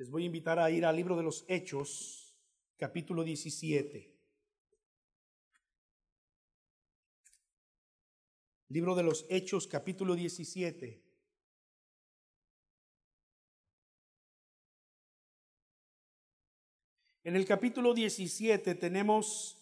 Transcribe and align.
Les 0.00 0.08
voy 0.08 0.22
a 0.22 0.26
invitar 0.26 0.58
a 0.58 0.70
ir 0.70 0.86
al 0.86 0.96
libro 0.96 1.14
de 1.14 1.22
los 1.22 1.44
Hechos, 1.46 2.34
capítulo 2.78 3.22
17. 3.22 4.18
Libro 8.68 8.94
de 8.94 9.02
los 9.02 9.26
Hechos, 9.28 9.66
capítulo 9.66 10.14
17. 10.14 11.04
En 17.24 17.36
el 17.36 17.44
capítulo 17.44 17.92
17 17.92 18.74
tenemos 18.76 19.58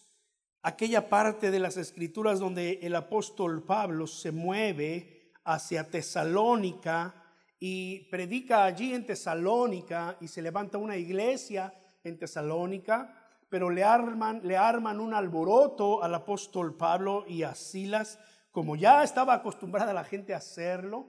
aquella 0.61 1.09
parte 1.09 1.51
de 1.51 1.59
las 1.59 1.75
escrituras 1.75 2.39
donde 2.39 2.79
el 2.81 2.95
apóstol 2.95 3.65
Pablo 3.65 4.07
se 4.07 4.31
mueve 4.31 5.33
hacia 5.43 5.89
Tesalónica 5.89 7.18
y 7.59 8.05
predica 8.09 8.63
allí 8.63 8.93
en 8.93 9.05
Tesalónica 9.05 10.17
y 10.21 10.27
se 10.27 10.41
levanta 10.41 10.77
una 10.77 10.95
iglesia 10.97 11.73
en 12.03 12.17
Tesalónica, 12.17 13.13
pero 13.49 13.69
le 13.69 13.83
arman, 13.83 14.41
le 14.43 14.55
arman 14.55 14.99
un 14.99 15.13
alboroto 15.13 16.01
al 16.03 16.15
apóstol 16.15 16.75
Pablo 16.77 17.25
y 17.27 17.43
a 17.43 17.55
Silas, 17.55 18.19
como 18.51 18.75
ya 18.75 19.03
estaba 19.03 19.33
acostumbrada 19.33 19.93
la 19.93 20.03
gente 20.03 20.33
a 20.33 20.37
hacerlo. 20.37 21.07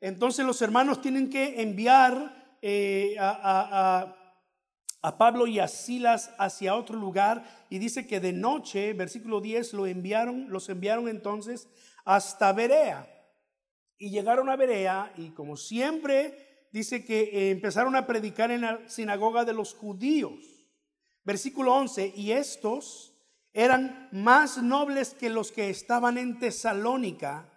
Entonces 0.00 0.44
los 0.44 0.60
hermanos 0.62 1.00
tienen 1.00 1.30
que 1.30 1.62
enviar 1.62 2.56
eh, 2.60 3.16
a 3.18 4.16
a 5.04 5.18
Pablo 5.18 5.46
y 5.46 5.58
a 5.60 5.68
Silas 5.68 6.32
hacia 6.38 6.74
otro 6.74 6.98
lugar 6.98 7.44
y 7.68 7.78
dice 7.78 8.06
que 8.06 8.20
de 8.20 8.32
noche, 8.32 8.94
versículo 8.94 9.42
10, 9.42 9.74
lo 9.74 9.86
enviaron, 9.86 10.46
los 10.48 10.70
enviaron 10.70 11.08
entonces 11.08 11.68
hasta 12.06 12.54
Berea. 12.54 13.06
Y 13.98 14.10
llegaron 14.10 14.48
a 14.48 14.56
Berea 14.56 15.12
y 15.16 15.30
como 15.30 15.56
siempre 15.56 16.68
dice 16.72 17.04
que 17.04 17.22
eh, 17.22 17.50
empezaron 17.50 17.96
a 17.96 18.06
predicar 18.06 18.50
en 18.50 18.62
la 18.62 18.88
sinagoga 18.88 19.44
de 19.44 19.52
los 19.52 19.74
judíos. 19.74 20.66
Versículo 21.24 21.74
11, 21.74 22.12
y 22.16 22.32
estos 22.32 23.14
eran 23.52 24.08
más 24.12 24.62
nobles 24.62 25.14
que 25.14 25.30
los 25.30 25.52
que 25.52 25.70
estaban 25.70 26.18
en 26.18 26.38
Tesalónica, 26.38 27.50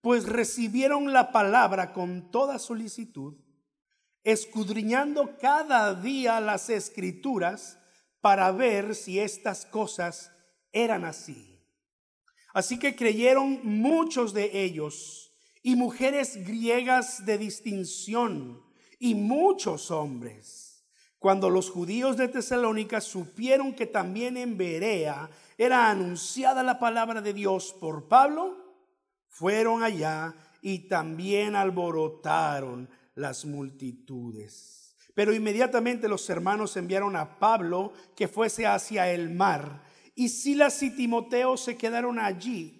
pues 0.00 0.26
recibieron 0.26 1.12
la 1.12 1.32
palabra 1.32 1.92
con 1.92 2.30
toda 2.30 2.58
solicitud 2.58 3.34
escudriñando 4.24 5.38
cada 5.38 5.94
día 5.94 6.38
las 6.40 6.68
escrituras 6.68 7.78
para 8.20 8.52
ver 8.52 8.94
si 8.94 9.18
estas 9.18 9.64
cosas 9.64 10.30
eran 10.70 11.04
así. 11.04 11.58
Así 12.52 12.78
que 12.78 12.94
creyeron 12.94 13.60
muchos 13.64 14.34
de 14.34 14.64
ellos 14.64 15.27
y 15.68 15.76
mujeres 15.76 16.46
griegas 16.46 17.26
de 17.26 17.36
distinción 17.36 18.62
y 18.98 19.14
muchos 19.14 19.90
hombres. 19.90 20.82
Cuando 21.18 21.50
los 21.50 21.68
judíos 21.68 22.16
de 22.16 22.28
Tesalónica 22.28 23.02
supieron 23.02 23.74
que 23.74 23.84
también 23.84 24.38
en 24.38 24.56
Berea 24.56 25.28
era 25.58 25.90
anunciada 25.90 26.62
la 26.62 26.78
palabra 26.78 27.20
de 27.20 27.34
Dios 27.34 27.76
por 27.78 28.08
Pablo, 28.08 28.56
fueron 29.28 29.82
allá 29.82 30.34
y 30.62 30.88
también 30.88 31.54
alborotaron 31.54 32.88
las 33.14 33.44
multitudes. 33.44 34.96
Pero 35.12 35.34
inmediatamente 35.34 36.08
los 36.08 36.30
hermanos 36.30 36.78
enviaron 36.78 37.14
a 37.14 37.38
Pablo 37.38 37.92
que 38.16 38.26
fuese 38.26 38.66
hacia 38.66 39.12
el 39.12 39.28
mar, 39.28 39.82
y 40.14 40.30
Silas 40.30 40.82
y 40.82 40.96
Timoteo 40.96 41.58
se 41.58 41.76
quedaron 41.76 42.18
allí. 42.18 42.77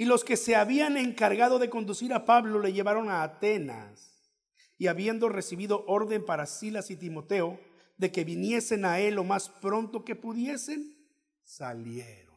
Y 0.00 0.06
los 0.06 0.24
que 0.24 0.38
se 0.38 0.56
habían 0.56 0.96
encargado 0.96 1.58
de 1.58 1.68
conducir 1.68 2.14
a 2.14 2.24
Pablo 2.24 2.58
le 2.58 2.72
llevaron 2.72 3.10
a 3.10 3.22
Atenas. 3.22 4.32
Y 4.78 4.86
habiendo 4.86 5.28
recibido 5.28 5.84
orden 5.86 6.24
para 6.24 6.46
Silas 6.46 6.90
y 6.90 6.96
Timoteo 6.96 7.60
de 7.98 8.10
que 8.10 8.24
viniesen 8.24 8.86
a 8.86 8.98
él 8.98 9.16
lo 9.16 9.24
más 9.24 9.50
pronto 9.50 10.02
que 10.02 10.16
pudiesen, 10.16 10.96
salieron. 11.42 12.34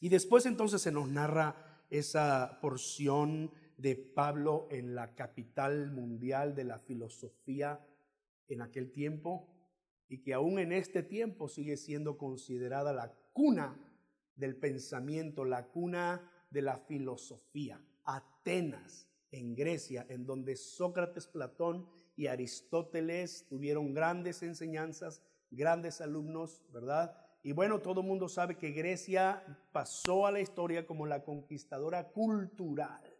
Y 0.00 0.08
después 0.08 0.46
entonces 0.46 0.82
se 0.82 0.90
nos 0.90 1.08
narra 1.08 1.84
esa 1.90 2.58
porción 2.60 3.52
de 3.76 3.94
Pablo 3.94 4.66
en 4.72 4.96
la 4.96 5.14
capital 5.14 5.92
mundial 5.92 6.56
de 6.56 6.64
la 6.64 6.80
filosofía 6.80 7.86
en 8.48 8.62
aquel 8.62 8.90
tiempo 8.90 9.46
y 10.08 10.22
que 10.22 10.34
aún 10.34 10.58
en 10.58 10.72
este 10.72 11.04
tiempo 11.04 11.48
sigue 11.48 11.76
siendo 11.76 12.18
considerada 12.18 12.92
la 12.92 13.14
cuna 13.32 13.89
del 14.40 14.56
pensamiento, 14.56 15.44
la 15.44 15.68
cuna 15.68 16.28
de 16.50 16.62
la 16.62 16.78
filosofía. 16.78 17.80
Atenas, 18.04 19.06
en 19.30 19.54
Grecia, 19.54 20.04
en 20.08 20.26
donde 20.26 20.56
Sócrates, 20.56 21.28
Platón 21.28 21.86
y 22.16 22.26
Aristóteles 22.26 23.46
tuvieron 23.48 23.94
grandes 23.94 24.42
enseñanzas, 24.42 25.22
grandes 25.52 26.00
alumnos, 26.00 26.64
¿verdad? 26.72 27.16
Y 27.44 27.52
bueno, 27.52 27.78
todo 27.78 28.00
el 28.00 28.08
mundo 28.08 28.28
sabe 28.28 28.58
que 28.58 28.72
Grecia 28.72 29.44
pasó 29.70 30.26
a 30.26 30.32
la 30.32 30.40
historia 30.40 30.84
como 30.84 31.06
la 31.06 31.22
conquistadora 31.22 32.08
cultural 32.08 33.10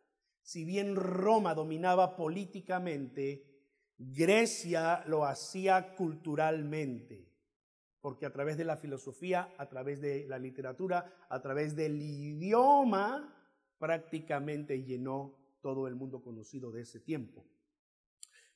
si 0.43 0.65
bien 0.65 0.97
Roma 0.97 1.55
dominaba 1.55 2.17
políticamente, 2.17 3.47
Grecia 3.99 5.05
lo 5.07 5.25
hacía 5.25 5.95
culturalmente, 5.95 7.30
porque 8.01 8.27
a 8.27 8.33
través 8.33 8.57
de 8.57 8.65
la 8.65 8.77
filosofía, 8.77 9.53
a 9.59 9.69
través 9.69 10.01
de 10.01 10.27
la 10.27 10.39
literatura, 10.39 11.27
a 11.29 11.41
través 11.41 11.77
del 11.77 12.01
idioma, 12.01 13.37
prácticamente 13.79 14.83
llenó 14.83 15.37
todo 15.61 15.87
el 15.87 15.95
mundo 15.95 16.23
conocido 16.23 16.71
de 16.71 16.83
ese 16.83 17.01
tiempo. 17.01 17.45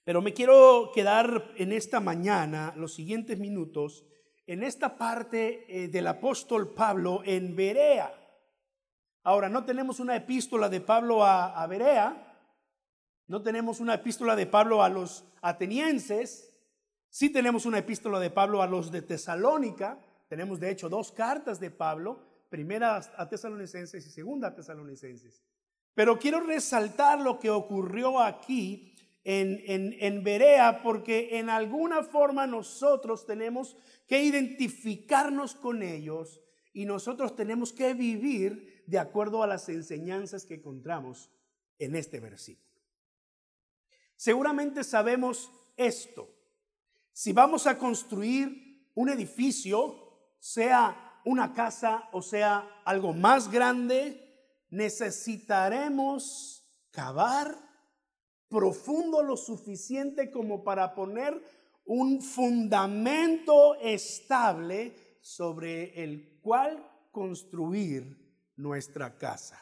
Pero 0.05 0.21
me 0.21 0.35
quiero 0.35 0.91
quedar 0.95 1.53
en 1.57 1.73
esta 1.73 1.99
mañana, 1.99 2.75
los 2.77 2.95
siguientes 2.95 3.39
minutos, 3.39 4.05
en 4.47 4.63
esta 4.63 4.99
parte 4.99 5.65
eh, 5.69 5.89
del 5.89 6.07
apóstol 6.07 6.75
Pablo 6.75 7.23
en 7.25 7.57
Berea. 7.57 8.13
Ahora, 9.23 9.49
no 9.49 9.65
tenemos 9.65 10.01
una 10.01 10.17
epístola 10.17 10.69
de 10.69 10.83
Pablo 10.83 11.25
a, 11.25 11.67
Berea, 11.67 12.37
no 13.27 13.41
tenemos 13.41 13.81
una 13.81 13.95
epístola 13.95 14.37
de 14.37 14.47
Pablo 14.47 14.83
a 14.83 14.91
los 14.91 15.25
atenienses, 15.41 16.54
sí 17.15 17.31
tenemos 17.31 17.65
una 17.65 17.79
epístola 17.79 18.19
de 18.19 18.31
Pablo 18.31 18.61
a 18.61 18.67
los 18.67 18.91
de 18.91 19.01
Tesalónica, 19.01 20.05
tenemos 20.29 20.59
de 20.59 20.73
hecho 20.73 20.89
dos 20.89 21.13
cartas 21.13 21.61
de 21.61 21.71
Pablo, 21.71 22.27
primera 22.49 22.97
a 22.97 23.29
tesalonicenses 23.29 24.05
y 24.05 24.11
segunda 24.11 24.49
a 24.49 24.55
tesalonicenses. 24.57 25.45
Pero 25.95 26.19
quiero 26.19 26.41
resaltar 26.41 27.21
lo 27.21 27.39
que 27.39 27.51
ocurrió 27.51 28.19
aquí 28.19 28.97
en, 29.23 29.63
en, 29.67 29.95
en, 30.01 30.25
Berea, 30.25 30.83
porque 30.83 31.39
en 31.39 31.51
alguna 31.51 32.03
forma 32.03 32.49
nosotros 32.49 33.27
tenemos 33.27 33.77
que 34.09 34.21
identificarnos 34.21 35.55
con 35.55 35.85
ellos 35.85 36.41
y 36.73 36.85
nosotros 36.85 37.37
tenemos 37.37 37.73
que 37.73 37.95
vivir 37.95 38.83
de 38.89 38.99
acuerdo 38.99 39.45
a 39.45 39.47
las 39.47 39.69
enseñanzas 39.69 40.47
que 40.47 40.55
encontramos 40.55 41.31
en 41.79 41.95
este 41.95 42.19
versículo. 42.19 42.83
Seguramente 44.17 44.83
sabemos 44.83 45.53
esto. 45.77 46.34
Si 47.17 47.33
vamos 47.33 47.69
a 47.69 47.79
construir 47.79 48.91
un 48.97 49.09
edificio, 49.09 49.95
sea 50.41 51.21
una 51.25 51.55
casa 51.55 52.09
o 52.13 52.21
sea 52.21 52.83
algo 52.85 53.13
más 53.13 53.49
grande, 53.49 54.21
necesitaremos 54.71 56.69
cavar 56.91 57.57
profundo 58.49 59.23
lo 59.23 59.37
suficiente 59.37 60.33
como 60.33 60.65
para 60.65 60.93
poner 60.93 61.41
un 61.85 62.21
fundamento 62.21 63.77
estable 63.77 65.19
sobre 65.23 66.03
el 66.03 66.41
cual 66.41 66.85
construir 67.13 68.51
nuestra 68.57 69.17
casa. 69.17 69.61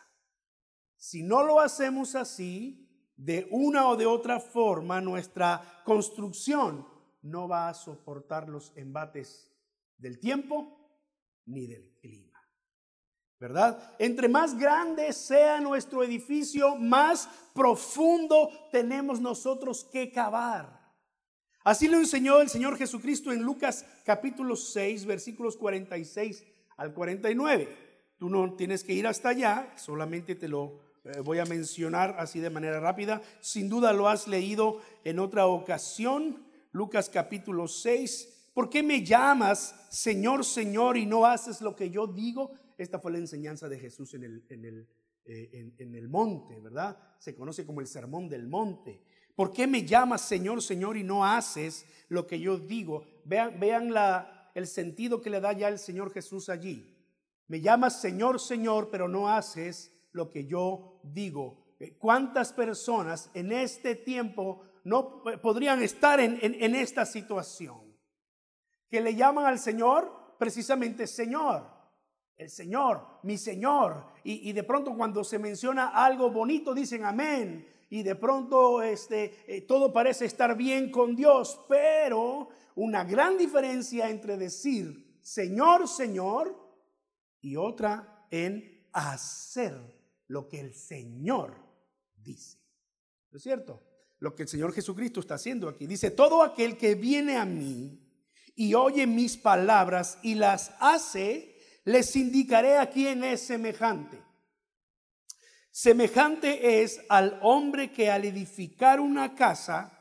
Si 0.96 1.22
no 1.22 1.44
lo 1.44 1.60
hacemos 1.60 2.14
así, 2.14 2.88
de 3.14 3.46
una 3.50 3.88
o 3.88 3.96
de 3.96 4.06
otra 4.06 4.40
forma, 4.40 5.02
nuestra 5.02 5.82
construcción 5.84 6.91
no 7.22 7.49
va 7.49 7.69
a 7.69 7.75
soportar 7.75 8.49
los 8.49 8.73
embates 8.76 9.50
del 9.96 10.19
tiempo 10.19 10.79
ni 11.46 11.67
del 11.67 11.94
clima. 12.00 12.38
¿Verdad? 13.38 13.96
Entre 13.99 14.29
más 14.29 14.56
grande 14.56 15.12
sea 15.12 15.61
nuestro 15.61 16.05
edificio, 16.05 16.76
más 16.76 17.29
profundo 17.52 18.50
tenemos 18.70 19.20
nosotros 19.20 19.85
que 19.85 20.12
cavar. 20.12 20.81
Así 21.64 21.88
lo 21.88 21.99
enseñó 21.99 22.41
el 22.41 22.49
Señor 22.49 22.76
Jesucristo 22.76 23.32
en 23.32 23.43
Lucas 23.43 23.85
capítulo 24.05 24.56
6, 24.56 25.06
versículos 25.06 25.56
46 25.56 26.44
al 26.76 26.93
49. 26.93 27.69
Tú 28.19 28.29
no 28.29 28.55
tienes 28.55 28.85
que 28.85 28.93
ir 28.93 29.06
hasta 29.06 29.31
allá, 29.31 29.73
solamente 29.76 30.37
te 30.37 30.49
lo 30.49 30.81
eh, 31.05 31.20
voy 31.20 31.41
a 31.41 31.44
mencionar 31.44 32.17
así 32.19 32.38
de 32.38 32.50
manera 32.50 32.79
rápida. 32.79 33.23
Sin 33.41 33.69
duda 33.69 33.93
lo 33.93 34.08
has 34.08 34.29
leído 34.29 34.81
en 35.05 35.19
otra 35.19 35.46
ocasión, 35.46 36.44
Lucas 36.72 37.10
capítulo 37.10 37.69
6. 37.69 38.50
¿Por 38.54 38.70
qué 38.70 38.82
me 38.82 39.04
llamas 39.04 39.74
Señor, 39.90 40.44
Señor 40.44 40.96
y 40.96 41.06
no 41.06 41.26
haces 41.26 41.60
lo 41.60 41.76
que 41.76 41.90
yo 41.90 42.06
digo? 42.06 42.52
Esta 42.78 42.98
fue 42.98 43.12
la 43.12 43.19
enseñanza 43.19 43.69
de 43.69 43.78
Jesús 43.78 44.14
en 44.14 44.24
el, 44.24 44.46
en 44.48 44.64
el, 44.64 44.88
eh, 45.26 45.74
en 45.78 45.94
el 45.94 46.08
monte, 46.08 46.60
¿verdad? 46.60 46.96
Se 47.19 47.34
conoce 47.34 47.66
como 47.66 47.80
el 47.80 47.86
sermón 47.86 48.28
del 48.28 48.48
monte. 48.48 49.02
¿Por 49.34 49.52
qué 49.52 49.66
me 49.66 49.84
llamas 49.84 50.22
Señor, 50.22 50.62
Señor 50.62 50.96
y 50.96 51.04
no 51.04 51.24
haces 51.24 51.86
lo 52.08 52.26
que 52.26 52.40
yo 52.40 52.58
digo? 52.58 53.04
Vean, 53.24 53.60
vean 53.60 53.92
la, 53.92 54.50
el 54.54 54.66
sentido 54.66 55.20
que 55.20 55.30
le 55.30 55.40
da 55.40 55.52
ya 55.52 55.69
el 55.69 55.78
Señor 55.78 56.10
Jesús 56.10 56.48
allí. 56.48 56.88
Me 57.48 57.60
llamas 57.60 58.00
Señor, 58.00 58.40
Señor, 58.40 58.88
pero 58.90 59.08
no 59.08 59.28
haces 59.28 59.92
lo 60.12 60.30
que 60.30 60.46
yo 60.46 61.00
digo. 61.02 61.76
Eh, 61.80 61.96
¿Cuántas 61.98 62.52
personas 62.52 63.30
en 63.34 63.52
este 63.52 63.94
tiempo 63.94 64.62
no 64.84 65.23
podrían 65.43 65.82
estar 65.82 66.20
en, 66.20 66.75
esta 66.75 67.06
situación? 67.06 67.96
Que 68.88 69.00
le 69.00 69.14
llaman 69.14 69.46
al 69.46 69.58
Señor 69.58 70.37
precisamente 70.38 71.06
Señor 71.06 71.73
el 72.43 72.50
Señor, 72.50 73.20
mi 73.23 73.38
Señor. 73.38 74.05
Y, 74.25 74.52
de 74.52 74.62
pronto 74.62 74.96
cuando 74.96 75.25
se 75.25 75.38
menciona 75.38 75.88
algo 75.88 76.31
bonito 76.31 76.75
dicen 76.75 77.05
amén. 77.05 77.69
Y 77.90 78.02
de 78.02 78.17
pronto 78.17 78.82
este, 78.82 79.44
eh, 79.46 79.62
todo 79.62 79.93
parece 79.93 80.25
estar 80.25 80.56
bien 80.56 80.90
con 80.90 81.14
Dios. 81.14 81.61
Pero 81.69 82.49
una 82.75 83.05
gran 83.05 83.37
diferencia 83.37 84.08
entre 84.08 84.37
decir 84.37 85.19
Señor, 85.20 85.88
Señor 85.88 86.56
y 87.40 87.56
otra 87.56 88.26
en 88.31 88.87
hacer 88.93 89.79
lo 90.29 90.49
que 90.49 90.61
el 90.61 90.75
Señor 90.75 91.55
dice. 92.17 92.58
¿No 93.31 93.37
es 93.37 93.43
cierto? 93.43 93.81
Lo 94.22 94.36
que 94.36 94.44
el 94.44 94.48
Señor 94.48 94.72
Jesucristo 94.72 95.19
está 95.19 95.34
haciendo 95.34 95.69
aquí. 95.69 95.84
Dice, 95.84 96.12
todo 96.12 96.44
aquel 96.44 96.76
que 96.76 96.94
viene 96.94 97.36
a 97.36 97.44
mí 97.44 97.98
y 98.54 98.72
oye 98.74 99.04
mis 99.04 99.36
palabras 99.36 100.20
y 100.22 100.36
las 100.36 100.70
hace, 100.78 101.58
les 101.82 102.14
indicaré 102.14 102.78
a 102.78 102.88
quién 102.88 103.24
es 103.24 103.40
semejante. 103.40 104.22
Semejante 105.72 106.82
es 106.84 107.00
al 107.08 107.40
hombre 107.42 107.90
que 107.90 108.12
al 108.12 108.24
edificar 108.24 109.00
una 109.00 109.34
casa, 109.34 109.92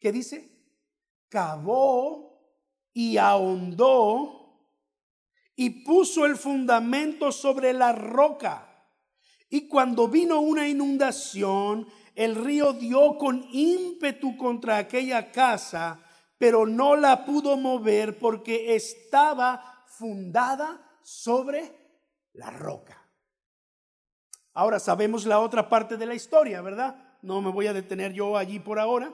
¿qué 0.00 0.12
dice? 0.12 0.50
Cavó 1.30 2.60
y 2.92 3.16
ahondó 3.16 4.68
y 5.54 5.82
puso 5.82 6.26
el 6.26 6.36
fundamento 6.36 7.32
sobre 7.32 7.72
la 7.72 7.94
roca. 7.94 8.86
Y 9.48 9.66
cuando 9.66 10.08
vino 10.08 10.40
una 10.40 10.68
inundación, 10.68 11.86
el 12.16 12.34
río 12.34 12.72
dio 12.72 13.18
con 13.18 13.46
ímpetu 13.52 14.36
contra 14.36 14.78
aquella 14.78 15.30
casa, 15.30 16.00
pero 16.38 16.66
no 16.66 16.96
la 16.96 17.24
pudo 17.24 17.56
mover 17.56 18.18
porque 18.18 18.74
estaba 18.74 19.84
fundada 19.86 20.98
sobre 21.02 21.72
la 22.32 22.50
roca. 22.50 23.06
Ahora 24.54 24.80
sabemos 24.80 25.26
la 25.26 25.40
otra 25.40 25.68
parte 25.68 25.98
de 25.98 26.06
la 26.06 26.14
historia, 26.14 26.62
¿verdad? 26.62 27.18
No 27.20 27.42
me 27.42 27.50
voy 27.50 27.66
a 27.66 27.74
detener 27.74 28.14
yo 28.14 28.38
allí 28.38 28.58
por 28.58 28.78
ahora. 28.78 29.12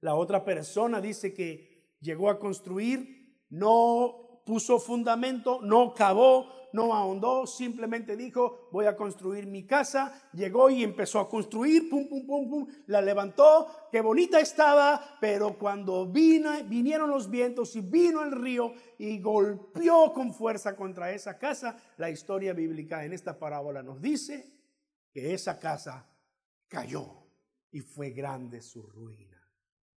La 0.00 0.14
otra 0.14 0.44
persona 0.44 1.00
dice 1.00 1.32
que 1.32 1.96
llegó 2.00 2.28
a 2.28 2.38
construir, 2.38 3.46
no 3.48 4.42
puso 4.44 4.78
fundamento, 4.78 5.60
no 5.62 5.94
cavó, 5.94 6.52
no 6.72 6.94
ahondó, 6.94 7.46
simplemente 7.46 8.16
dijo, 8.16 8.68
voy 8.72 8.86
a 8.86 8.96
construir 8.96 9.46
mi 9.46 9.64
casa, 9.66 10.28
llegó 10.32 10.70
y 10.70 10.82
empezó 10.82 11.20
a 11.20 11.28
construir, 11.28 11.88
pum, 11.88 12.08
pum, 12.08 12.26
pum, 12.26 12.50
pum, 12.50 12.66
la 12.86 13.00
levantó, 13.00 13.88
qué 13.90 14.00
bonita 14.00 14.40
estaba, 14.40 15.18
pero 15.20 15.58
cuando 15.58 16.06
vino, 16.06 16.50
vinieron 16.64 17.10
los 17.10 17.30
vientos 17.30 17.74
y 17.76 17.80
vino 17.80 18.22
el 18.22 18.32
río 18.32 18.72
y 18.98 19.20
golpeó 19.20 20.12
con 20.12 20.32
fuerza 20.32 20.76
contra 20.76 21.12
esa 21.12 21.38
casa, 21.38 21.76
la 21.96 22.10
historia 22.10 22.52
bíblica 22.52 23.04
en 23.04 23.12
esta 23.12 23.38
parábola 23.38 23.82
nos 23.82 24.00
dice 24.00 24.58
que 25.12 25.34
esa 25.34 25.58
casa 25.58 26.06
cayó 26.68 27.26
y 27.70 27.80
fue 27.80 28.10
grande 28.10 28.60
su 28.60 28.82
ruina, 28.82 29.40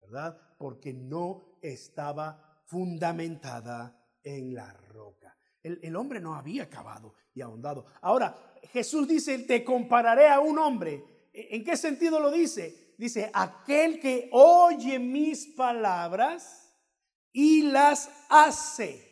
¿verdad? 0.01 0.39
Porque 0.57 0.94
no 0.94 1.57
estaba 1.62 2.63
fundamentada 2.65 4.00
en 4.24 4.54
la 4.54 4.72
roca. 4.74 5.28
El, 5.63 5.95
hombre 5.95 6.19
no 6.19 6.35
había 6.35 6.63
acabado 6.63 7.15
y 7.33 7.41
ahondado. 7.41 7.85
Ahora, 8.01 8.35
Jesús 8.71 9.07
dice, 9.07 9.39
te 9.39 9.63
compararé 9.63 10.29
a 10.29 10.39
un 10.39 10.57
hombre. 10.57 11.03
¿E, 11.33 11.56
¿En 11.56 11.63
qué 11.63 11.75
sentido 11.75 12.19
lo 12.19 12.31
dice? 12.31 12.94
Dice, 12.97 13.29
aquel 13.33 14.00
que 14.00 14.29
oye 14.31 15.00
mis 15.00 15.47
palabras 15.47 16.73
y 17.33 17.63
las 17.63 18.09
hace. 18.29 19.06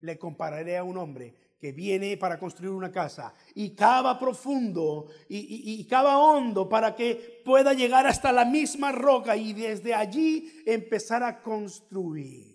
Le 0.00 0.16
compararé 0.18 0.76
a 0.76 0.84
un 0.84 0.96
hombre 0.96 1.34
que 1.58 1.72
viene 1.72 2.16
para 2.16 2.38
construir 2.38 2.70
una 2.70 2.92
casa 2.92 3.34
y 3.54 3.74
cava 3.74 4.16
profundo 4.18 5.08
y, 5.28 5.80
y, 5.80 5.84
cava 5.86 6.18
hondo 6.18 6.68
para 6.68 6.94
que 6.94 7.42
pueda 7.44 7.72
llegar 7.72 8.06
hasta 8.06 8.30
la 8.30 8.44
misma 8.44 8.92
roca 8.92 9.36
y 9.36 9.54
desde 9.54 9.92
allí 9.92 10.62
empezar 10.64 11.24
a 11.24 11.42
construir. 11.42 12.47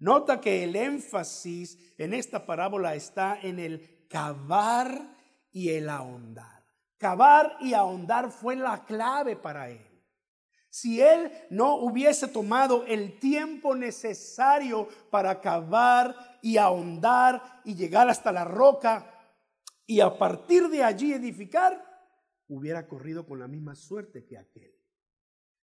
Nota 0.00 0.40
que 0.40 0.64
el 0.64 0.74
énfasis 0.76 1.78
en 1.98 2.14
esta 2.14 2.46
parábola 2.46 2.94
está 2.94 3.38
en 3.40 3.58
el 3.58 4.06
cavar 4.08 5.16
y 5.52 5.68
el 5.70 5.90
ahondar. 5.90 6.64
Cavar 6.96 7.56
y 7.60 7.74
ahondar 7.74 8.30
fue 8.30 8.56
la 8.56 8.84
clave 8.84 9.36
para 9.36 9.68
él. 9.68 9.86
Si 10.70 11.02
él 11.02 11.30
no 11.50 11.74
hubiese 11.74 12.28
tomado 12.28 12.86
el 12.86 13.18
tiempo 13.18 13.74
necesario 13.74 14.88
para 15.10 15.40
cavar 15.40 16.38
y 16.40 16.56
ahondar 16.56 17.60
y 17.64 17.74
llegar 17.74 18.08
hasta 18.08 18.32
la 18.32 18.44
roca 18.44 19.14
y 19.84 20.00
a 20.00 20.16
partir 20.16 20.68
de 20.68 20.82
allí 20.82 21.12
edificar, 21.12 21.84
hubiera 22.48 22.86
corrido 22.86 23.26
con 23.26 23.38
la 23.38 23.48
misma 23.48 23.74
suerte 23.74 24.24
que 24.24 24.38
aquel. 24.38 24.72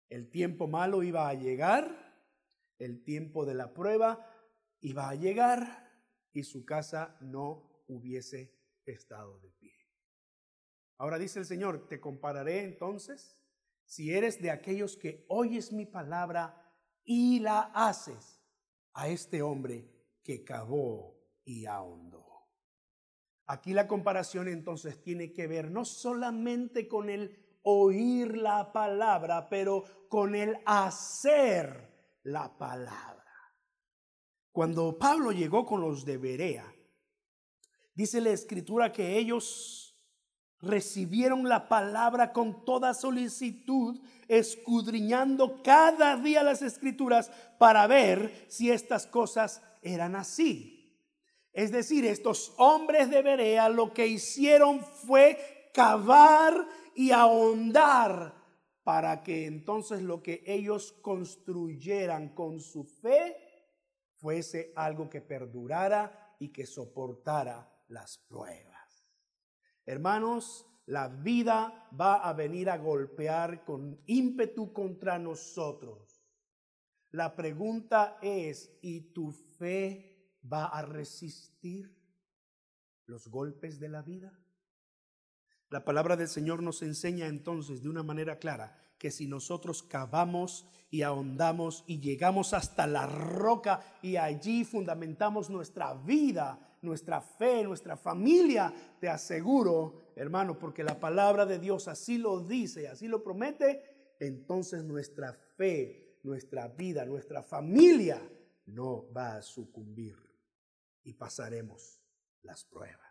El 0.09 0.29
tiempo 0.29 0.67
malo 0.67 1.01
iba 1.01 1.27
a 1.27 1.33
llegar 1.33 2.06
el 2.79 3.03
tiempo 3.03 3.45
de 3.45 3.55
la 3.55 3.73
prueba 3.73 4.33
iba 4.81 5.09
a 5.09 5.15
llegar 5.15 5.87
y 6.31 6.43
su 6.43 6.65
casa 6.65 7.17
no 7.21 7.83
hubiese 7.87 8.53
estado 8.85 9.39
de 9.39 9.51
pie. 9.51 9.73
Ahora 10.97 11.17
dice 11.17 11.39
el 11.39 11.45
Señor, 11.45 11.87
te 11.87 11.99
compararé 11.99 12.63
entonces 12.63 13.37
si 13.85 14.13
eres 14.13 14.41
de 14.41 14.51
aquellos 14.51 14.97
que 14.97 15.25
oyes 15.29 15.71
mi 15.71 15.85
palabra 15.85 16.75
y 17.03 17.39
la 17.39 17.71
haces 17.73 18.41
a 18.93 19.07
este 19.07 19.41
hombre 19.41 19.89
que 20.23 20.43
cavó 20.43 21.17
y 21.45 21.65
ahondó. 21.65 22.25
Aquí 23.45 23.73
la 23.73 23.87
comparación 23.87 24.49
entonces 24.49 25.01
tiene 25.01 25.31
que 25.31 25.47
ver 25.47 25.71
no 25.71 25.85
solamente 25.85 26.87
con 26.87 27.09
el 27.09 27.59
oír 27.61 28.37
la 28.37 28.73
palabra, 28.73 29.47
pero 29.49 29.83
con 30.09 30.35
el 30.35 30.57
hacer 30.65 31.96
la 32.27 32.57
palabra. 32.57 33.23
Cuando 34.51 34.97
Pablo 34.97 35.31
llegó 35.31 35.65
con 35.65 35.81
los 35.81 36.03
de 36.03 36.17
Berea, 36.17 36.65
dice 37.93 38.19
la 38.19 38.31
escritura 38.31 38.91
que 38.91 39.17
ellos 39.17 39.95
recibieron 40.59 41.47
la 41.47 41.69
palabra 41.69 42.33
con 42.33 42.65
toda 42.65 42.93
solicitud, 42.93 44.01
escudriñando 44.27 45.61
cada 45.63 46.17
día 46.17 46.43
las 46.43 46.61
escrituras 46.61 47.31
para 47.59 47.87
ver 47.87 48.45
si 48.49 48.71
estas 48.71 49.07
cosas 49.07 49.61
eran 49.81 50.15
así. 50.15 50.99
Es 51.53 51.71
decir, 51.71 52.05
estos 52.05 52.53
hombres 52.57 53.09
de 53.09 53.21
Berea 53.21 53.69
lo 53.69 53.93
que 53.93 54.07
hicieron 54.07 54.81
fue 54.81 55.69
cavar 55.73 56.67
y 56.93 57.11
ahondar 57.11 58.36
para 58.87 59.21
que 59.21 59.45
entonces 59.45 60.01
lo 60.01 60.23
que 60.23 60.45
ellos 60.45 60.93
construyeran 61.01 62.33
con 62.33 62.61
su 62.61 62.85
fe 62.85 63.35
fuese 64.13 64.71
algo 64.77 65.09
que 65.09 65.19
perdurara 65.19 66.37
y 66.39 66.53
que 66.53 66.65
soportara 66.65 67.69
las 67.89 68.17
pruebas. 68.17 69.05
Hermanos, 69.85 70.65
la 70.85 71.09
vida 71.09 71.89
va 71.99 72.29
a 72.29 72.31
venir 72.31 72.69
a 72.69 72.77
golpear 72.77 73.65
con 73.65 74.01
ímpetu 74.05 74.71
contra 74.71 75.19
nosotros. 75.19 76.23
La 77.11 77.35
pregunta 77.35 78.19
es, 78.21 78.79
¿y 78.81 79.11
tu 79.11 79.33
fe 79.33 80.39
va 80.49 80.67
a 80.67 80.81
resistir 80.81 81.93
los 83.05 83.27
golpes 83.27 83.81
de 83.81 83.89
la 83.89 84.01
vida? 84.01 84.31
La 85.69 85.83
palabra 85.83 86.15
del 86.15 86.29
Señor 86.29 86.63
nos 86.63 86.81
enseña 86.81 87.27
entonces 87.27 87.81
de 87.81 87.89
una 87.89 88.03
manera 88.03 88.39
clara 88.39 88.77
que 88.97 89.11
si 89.11 89.27
nosotros 89.27 89.83
cavamos 89.83 90.65
y 90.89 91.01
ahondamos 91.01 91.83
y 91.87 91.99
llegamos 91.99 92.53
hasta 92.53 92.87
la 92.87 93.05
roca 93.05 93.81
y 94.01 94.15
allí 94.15 94.63
fundamentamos 94.63 95.49
nuestra 95.49 95.93
vida, 95.93 96.77
nuestra 96.81 97.21
fe, 97.21 97.63
nuestra 97.63 97.97
familia, 97.97 98.73
te 98.99 99.09
aseguro, 99.09 100.13
hermano, 100.15 100.57
porque 100.57 100.83
la 100.83 100.99
palabra 100.99 101.45
de 101.45 101.59
Dios 101.59 101.87
así 101.87 102.17
lo 102.17 102.39
dice, 102.39 102.87
así 102.87 103.07
lo 103.07 103.23
promete, 103.23 104.15
entonces 104.19 104.83
nuestra 104.83 105.33
fe, 105.33 106.19
nuestra 106.23 106.67
vida, 106.69 107.05
nuestra 107.05 107.43
familia 107.43 108.21
no 108.67 109.11
va 109.13 109.35
a 109.35 109.41
sucumbir 109.41 110.15
y 111.03 111.13
pasaremos 111.13 112.01
las 112.41 112.63
pruebas. 112.65 113.06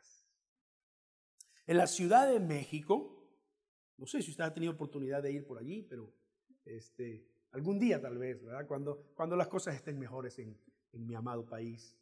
En 1.67 1.77
la 1.77 1.87
Ciudad 1.87 2.31
de 2.31 2.41
México 2.41 3.13
No 3.99 4.07
sé 4.07 4.23
si 4.23 4.31
usted 4.31 4.45
ha 4.45 4.55
tenido 4.55 4.73
oportunidad 4.73 5.23
de 5.23 5.33
ir 5.33 5.47
por 5.47 5.59
allí, 5.59 5.83
pero 5.83 6.13
este, 6.65 7.27
algún 7.53 7.79
día 7.79 8.01
tal 8.01 8.19
vez, 8.19 8.43
¿verdad? 8.43 8.67
Cuando, 8.67 9.13
cuando 9.15 9.37
las 9.37 9.49
cosas 9.49 9.75
estén 9.75 9.99
mejores 9.99 10.39
en, 10.39 10.59
en 10.93 11.07
mi 11.07 11.15
amado 11.15 11.47
país. 11.47 11.97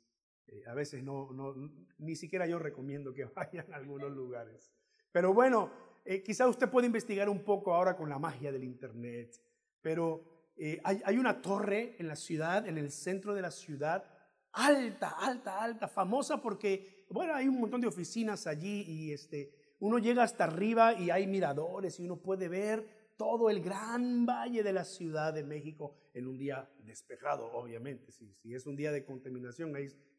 Eh, 0.46 0.62
a 0.66 0.74
veces 0.74 1.02
no, 1.02 1.32
no, 1.32 1.54
ni 1.98 2.16
siquiera 2.16 2.46
yo 2.46 2.58
recomiendo 2.58 3.12
que 3.12 3.24
vayan 3.36 3.72
a 3.72 3.76
algunos 3.76 4.10
lugares. 4.10 4.72
Pero 5.12 5.32
bueno, 5.32 5.70
eh, 6.04 6.22
quizá 6.22 6.48
usted 6.48 6.68
puede 6.68 6.86
investigar 6.86 7.28
un 7.28 7.44
poco 7.44 7.74
ahora 7.74 7.96
con 7.96 8.08
la 8.08 8.18
magia 8.18 8.52
del 8.52 8.64
Internet, 8.64 9.40
pero 9.80 10.52
eh, 10.56 10.80
hay, 10.84 11.00
hay, 11.04 11.18
una 11.18 11.40
torre 11.40 11.96
en 11.98 12.08
la 12.08 12.16
ciudad, 12.16 12.66
en 12.66 12.78
el 12.78 12.90
centro 12.90 13.34
de 13.34 13.42
la 13.42 13.50
ciudad, 13.50 14.04
alta, 14.52 15.10
alta, 15.10 15.62
alta, 15.62 15.88
famosa 15.88 16.40
porque, 16.40 16.93
bueno, 17.10 17.34
hay 17.34 17.48
un 17.48 17.60
montón 17.60 17.80
de 17.80 17.86
oficinas 17.86 18.46
allí 18.46 18.82
y 18.82 19.12
este, 19.12 19.52
uno 19.80 19.98
llega 19.98 20.22
hasta 20.22 20.44
arriba 20.44 20.94
y 20.94 21.10
hay 21.10 21.26
miradores 21.26 21.98
y 22.00 22.04
uno 22.04 22.16
puede 22.16 22.48
ver 22.48 23.04
todo 23.16 23.50
el 23.50 23.60
gran 23.60 24.26
valle 24.26 24.62
de 24.62 24.72
la 24.72 24.84
Ciudad 24.84 25.32
de 25.32 25.44
México 25.44 25.94
en 26.12 26.26
un 26.26 26.38
día 26.38 26.68
despejado, 26.84 27.52
obviamente. 27.52 28.10
Si, 28.12 28.54
es 28.54 28.66
un 28.66 28.76
día 28.76 28.92
de 28.92 29.04
contaminación, 29.04 29.74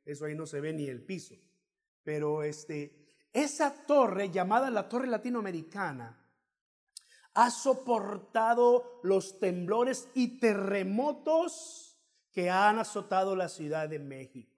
eso 0.06 0.26
ahí 0.26 0.36
no 0.36 0.46
se 0.46 0.62
ve 0.62 0.74
ni 0.74 0.88
el 0.88 1.04
piso. 1.04 1.36
Pero 2.04 2.44
este, 2.44 3.06
esa 3.34 3.86
torre 3.86 4.30
llamada 4.30 4.70
la 4.70 4.88
Torre 4.88 5.08
Latinoamericana 5.08 6.22
ha 7.34 7.52
soportado 7.52 9.02
los 9.04 9.40
temblores 9.40 10.08
y 10.14 10.40
terremotos 10.40 12.00
que 12.32 12.50
han 12.50 12.80
azotado 12.80 13.36
la 13.36 13.50
Ciudad 13.50 13.90
de 13.90 14.00
México. 14.00 14.55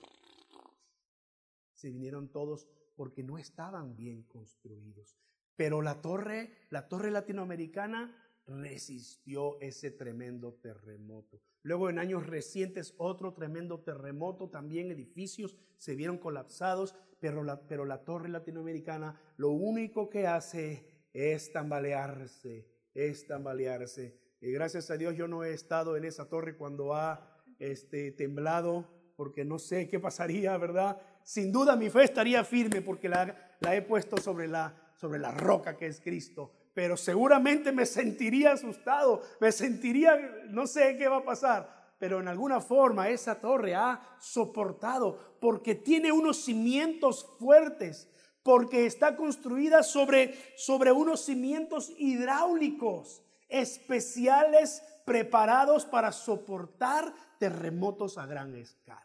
Se 1.72 1.90
vinieron 1.90 2.28
todos 2.28 2.68
porque 2.96 3.22
no 3.22 3.38
estaban 3.38 3.96
bien 3.96 4.22
construidos. 4.24 5.16
Pero 5.56 5.82
la 5.82 6.00
torre, 6.00 6.52
la 6.70 6.88
torre 6.88 7.10
latinoamericana 7.10 8.20
resistió 8.46 9.60
ese 9.60 9.90
tremendo 9.90 10.54
terremoto. 10.54 11.40
Luego 11.62 11.88
en 11.88 11.98
años 11.98 12.26
recientes 12.26 12.94
otro 12.98 13.32
tremendo 13.32 13.80
terremoto, 13.80 14.50
también 14.50 14.90
edificios 14.90 15.56
se 15.78 15.94
vieron 15.94 16.18
colapsados, 16.18 16.94
pero 17.20 17.42
la, 17.42 17.66
pero 17.66 17.84
la 17.84 18.04
torre 18.04 18.28
latinoamericana 18.28 19.18
lo 19.36 19.50
único 19.50 20.10
que 20.10 20.26
hace 20.26 21.06
es 21.12 21.52
tambalearse, 21.52 22.68
es 22.92 23.26
tambalearse. 23.26 24.23
Y 24.44 24.52
gracias 24.52 24.90
a 24.90 24.98
Dios 24.98 25.16
yo 25.16 25.26
no 25.26 25.42
he 25.42 25.54
estado 25.54 25.96
en 25.96 26.04
esa 26.04 26.28
torre 26.28 26.54
cuando 26.54 26.94
ha 26.94 27.42
este, 27.58 28.12
temblado, 28.12 28.84
porque 29.16 29.42
no 29.42 29.58
sé 29.58 29.88
qué 29.88 29.98
pasaría, 29.98 30.54
¿verdad? 30.58 31.00
sin 31.22 31.50
duda 31.50 31.76
mi 31.76 31.88
fe 31.88 32.04
estaría 32.04 32.44
firme 32.44 32.82
porque 32.82 33.08
la, 33.08 33.56
la 33.60 33.74
he 33.74 33.80
puesto 33.80 34.18
sobre 34.18 34.46
la, 34.46 34.92
sobre 34.96 35.18
la 35.18 35.30
roca 35.30 35.78
que 35.78 35.86
es 35.86 35.98
Cristo. 35.98 36.52
Pero 36.74 36.98
seguramente 36.98 37.72
me 37.72 37.86
sentiría 37.86 38.52
asustado, 38.52 39.22
me 39.40 39.50
sentiría, 39.50 40.14
no 40.50 40.66
sé 40.66 40.98
qué 40.98 41.08
va 41.08 41.18
a 41.18 41.24
pasar, 41.24 41.94
pero 41.98 42.20
en 42.20 42.28
alguna 42.28 42.60
forma 42.60 43.08
esa 43.08 43.40
torre 43.40 43.74
ha 43.74 44.18
soportado 44.20 45.38
porque 45.40 45.74
tiene 45.74 46.12
unos 46.12 46.44
cimientos 46.44 47.26
fuertes, 47.38 48.10
porque 48.42 48.84
está 48.84 49.16
construida 49.16 49.82
sobre, 49.82 50.34
sobre 50.58 50.92
unos 50.92 51.24
cimientos 51.24 51.94
hidráulicos 51.96 53.23
especiales 53.48 54.82
preparados 55.04 55.84
para 55.84 56.12
soportar 56.12 57.14
terremotos 57.38 58.18
a 58.18 58.26
gran 58.26 58.54
escala. 58.54 59.00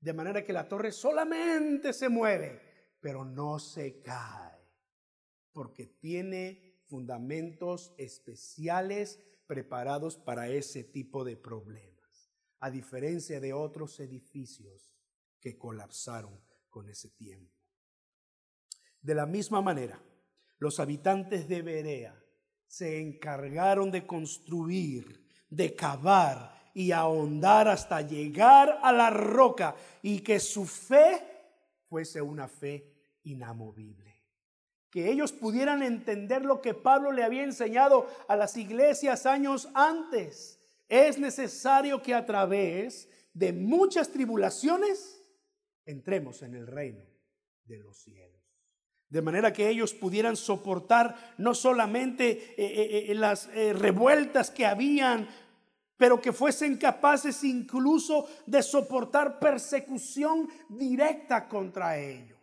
De 0.00 0.12
manera 0.12 0.44
que 0.44 0.52
la 0.52 0.68
torre 0.68 0.92
solamente 0.92 1.92
se 1.92 2.08
mueve, 2.08 2.60
pero 3.00 3.24
no 3.24 3.58
se 3.58 4.02
cae, 4.02 4.60
porque 5.52 5.86
tiene 5.86 6.82
fundamentos 6.86 7.94
especiales 7.98 9.18
preparados 9.46 10.16
para 10.16 10.48
ese 10.48 10.84
tipo 10.84 11.24
de 11.24 11.36
problemas, 11.36 12.32
a 12.60 12.70
diferencia 12.70 13.40
de 13.40 13.52
otros 13.52 13.98
edificios 14.00 14.94
que 15.40 15.58
colapsaron 15.58 16.40
con 16.70 16.88
ese 16.88 17.10
tiempo. 17.10 17.54
De 19.00 19.14
la 19.14 19.26
misma 19.26 19.60
manera, 19.60 20.02
los 20.58 20.80
habitantes 20.80 21.46
de 21.48 21.60
Berea 21.62 22.23
se 22.66 23.00
encargaron 23.00 23.90
de 23.90 24.06
construir, 24.06 25.26
de 25.48 25.74
cavar 25.74 26.54
y 26.74 26.90
ahondar 26.90 27.68
hasta 27.68 28.00
llegar 28.00 28.80
a 28.82 28.92
la 28.92 29.10
roca 29.10 29.76
y 30.02 30.20
que 30.20 30.40
su 30.40 30.66
fe 30.66 31.22
fuese 31.88 32.20
una 32.20 32.48
fe 32.48 32.92
inamovible. 33.22 34.12
Que 34.90 35.10
ellos 35.10 35.32
pudieran 35.32 35.82
entender 35.82 36.44
lo 36.44 36.60
que 36.60 36.74
Pablo 36.74 37.12
le 37.12 37.24
había 37.24 37.44
enseñado 37.44 38.08
a 38.28 38.36
las 38.36 38.56
iglesias 38.56 39.26
años 39.26 39.68
antes. 39.74 40.60
Es 40.88 41.18
necesario 41.18 42.02
que 42.02 42.14
a 42.14 42.26
través 42.26 43.08
de 43.32 43.52
muchas 43.52 44.10
tribulaciones 44.10 45.22
entremos 45.84 46.42
en 46.42 46.54
el 46.54 46.66
reino 46.66 47.04
de 47.64 47.78
los 47.78 47.98
cielos. 47.98 48.43
De 49.08 49.22
manera 49.22 49.52
que 49.52 49.68
ellos 49.68 49.94
pudieran 49.94 50.36
soportar 50.36 51.34
no 51.38 51.54
solamente 51.54 52.30
eh, 52.30 52.54
eh, 52.56 53.06
eh, 53.08 53.14
las 53.14 53.48
revueltas 53.54 54.50
que 54.50 54.66
habían 54.66 55.28
pero 55.96 56.20
que 56.20 56.32
fuesen 56.32 56.76
capaces 56.76 57.44
incluso 57.44 58.26
de 58.46 58.62
soportar 58.62 59.38
persecución 59.38 60.48
directa 60.68 61.48
contra 61.48 61.98
ellos. 61.98 62.38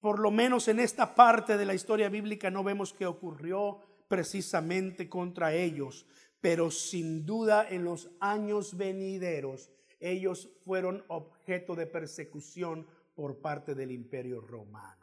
Por 0.00 0.18
lo 0.18 0.30
menos 0.30 0.68
en 0.68 0.80
esta 0.80 1.14
parte 1.14 1.56
de 1.56 1.64
la 1.64 1.74
historia 1.74 2.08
bíblica 2.08 2.50
no 2.50 2.64
vemos 2.64 2.92
que 2.92 3.06
ocurrió 3.06 3.78
precisamente 4.08 5.08
contra 5.08 5.54
ellos, 5.54 6.06
pero 6.40 6.70
sin 6.70 7.26
duda 7.26 7.66
en 7.68 7.84
los 7.84 8.10
años 8.20 8.76
venideros 8.76 9.70
ellos 10.00 10.48
fueron 10.64 11.04
objeto 11.08 11.74
de 11.74 11.86
persecución 11.86 12.86
por 13.14 13.40
parte 13.40 13.74
del 13.74 13.90
imperio 13.90 14.40
romano. 14.40 14.97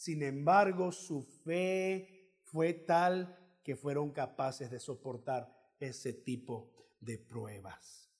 Sin 0.00 0.22
embargo, 0.22 0.92
su 0.92 1.20
fe 1.20 2.38
fue 2.44 2.72
tal 2.72 3.36
que 3.62 3.76
fueron 3.76 4.12
capaces 4.12 4.70
de 4.70 4.80
soportar 4.80 5.54
ese 5.78 6.14
tipo 6.14 6.72
de 7.00 7.18
pruebas. 7.18 8.10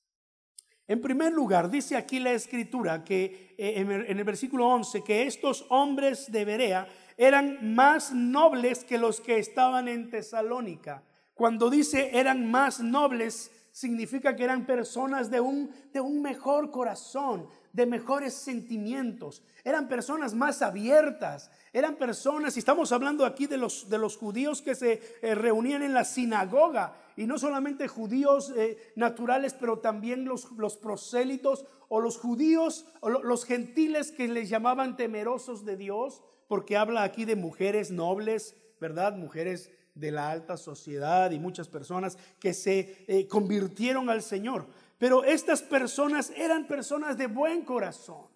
En 0.86 1.00
primer 1.00 1.32
lugar, 1.32 1.70
dice 1.70 1.96
aquí 1.96 2.20
la 2.20 2.32
escritura 2.32 3.02
que 3.02 3.54
eh, 3.56 3.80
en 3.80 4.18
el 4.18 4.24
versículo 4.24 4.68
11 4.68 5.02
que 5.02 5.22
estos 5.22 5.64
hombres 5.70 6.30
de 6.30 6.44
Berea 6.44 6.86
eran 7.16 7.74
más 7.74 8.12
nobles 8.12 8.84
que 8.84 8.98
los 8.98 9.22
que 9.22 9.38
estaban 9.38 9.88
en 9.88 10.10
Tesalónica. 10.10 11.02
Cuando 11.32 11.70
dice 11.70 12.10
eran 12.12 12.50
más 12.50 12.80
nobles, 12.80 13.50
significa 13.72 14.36
que 14.36 14.44
eran 14.44 14.66
personas 14.66 15.30
de 15.30 15.40
un, 15.40 15.70
de 15.94 16.00
un 16.02 16.20
mejor 16.20 16.70
corazón, 16.70 17.48
de 17.72 17.86
mejores 17.86 18.34
sentimientos. 18.34 19.42
Eran 19.64 19.88
personas 19.88 20.34
más 20.34 20.62
abiertas, 20.62 21.50
eran 21.72 21.96
personas, 21.96 22.56
y 22.56 22.60
estamos 22.60 22.92
hablando 22.92 23.24
aquí 23.24 23.46
de 23.46 23.56
los, 23.56 23.88
de 23.88 23.98
los 23.98 24.16
judíos 24.16 24.62
que 24.62 24.74
se 24.74 25.00
eh, 25.22 25.34
reunían 25.34 25.82
en 25.82 25.94
la 25.94 26.04
sinagoga, 26.04 26.94
y 27.16 27.26
no 27.26 27.38
solamente 27.38 27.86
judíos 27.88 28.52
eh, 28.56 28.92
naturales, 28.96 29.54
pero 29.54 29.78
también 29.78 30.24
los, 30.24 30.50
los, 30.52 30.76
prosélitos 30.76 31.66
o 31.88 32.00
los 32.00 32.16
judíos 32.16 32.86
o 33.00 33.10
los 33.10 33.44
gentiles 33.44 34.10
que 34.12 34.28
les 34.28 34.48
llamaban 34.48 34.96
temerosos 34.96 35.64
de 35.64 35.76
Dios, 35.76 36.22
porque 36.48 36.76
habla 36.76 37.02
aquí 37.02 37.24
de 37.24 37.36
mujeres 37.36 37.90
nobles, 37.90 38.56
¿verdad? 38.80 39.14
Mujeres 39.14 39.70
de 39.94 40.10
la 40.10 40.30
alta 40.30 40.56
sociedad 40.56 41.30
y 41.30 41.38
muchas 41.38 41.68
personas 41.68 42.16
que 42.38 42.54
se 42.54 43.04
eh, 43.06 43.28
convirtieron 43.28 44.08
al 44.08 44.22
Señor. 44.22 44.66
Pero 45.00 45.24
estas 45.24 45.62
personas 45.62 46.30
eran 46.36 46.68
personas 46.68 47.18
de 47.18 47.26
buen 47.26 47.64
corazón 47.64 48.28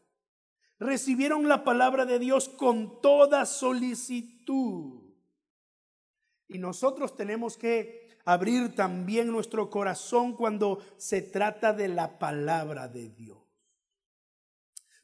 recibieron 0.78 1.48
la 1.48 1.64
palabra 1.64 2.04
de 2.04 2.18
Dios 2.18 2.48
con 2.48 3.00
toda 3.00 3.46
solicitud. 3.46 5.02
Y 6.48 6.58
nosotros 6.58 7.16
tenemos 7.16 7.56
que 7.56 8.08
abrir 8.24 8.74
también 8.74 9.30
nuestro 9.30 9.70
corazón 9.70 10.34
cuando 10.34 10.82
se 10.96 11.22
trata 11.22 11.72
de 11.72 11.88
la 11.88 12.18
palabra 12.18 12.88
de 12.88 13.10
Dios. 13.10 13.38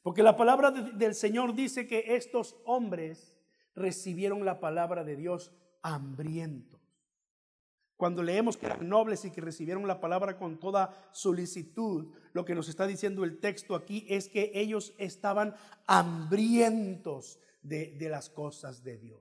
Porque 0.02 0.22
la 0.22 0.36
palabra 0.36 0.70
del 0.70 1.14
Señor 1.14 1.54
dice 1.54 1.86
que 1.86 2.16
estos 2.16 2.56
hombres 2.64 3.34
recibieron 3.74 4.44
la 4.44 4.60
palabra 4.60 5.04
de 5.04 5.16
Dios 5.16 5.52
hambrientos. 5.82 6.79
Cuando 8.00 8.22
leemos 8.22 8.56
que 8.56 8.64
eran 8.64 8.88
nobles 8.88 9.26
y 9.26 9.30
que 9.30 9.42
recibieron 9.42 9.86
la 9.86 10.00
palabra 10.00 10.38
con 10.38 10.58
toda 10.58 11.10
solicitud, 11.12 12.10
lo 12.32 12.46
que 12.46 12.54
nos 12.54 12.70
está 12.70 12.86
diciendo 12.86 13.24
el 13.24 13.38
texto 13.40 13.74
aquí 13.74 14.06
es 14.08 14.30
que 14.30 14.52
ellos 14.54 14.94
estaban 14.96 15.54
hambrientos 15.86 17.38
de, 17.60 17.94
de 17.98 18.08
las 18.08 18.30
cosas 18.30 18.82
de 18.82 18.96
Dios. 18.96 19.20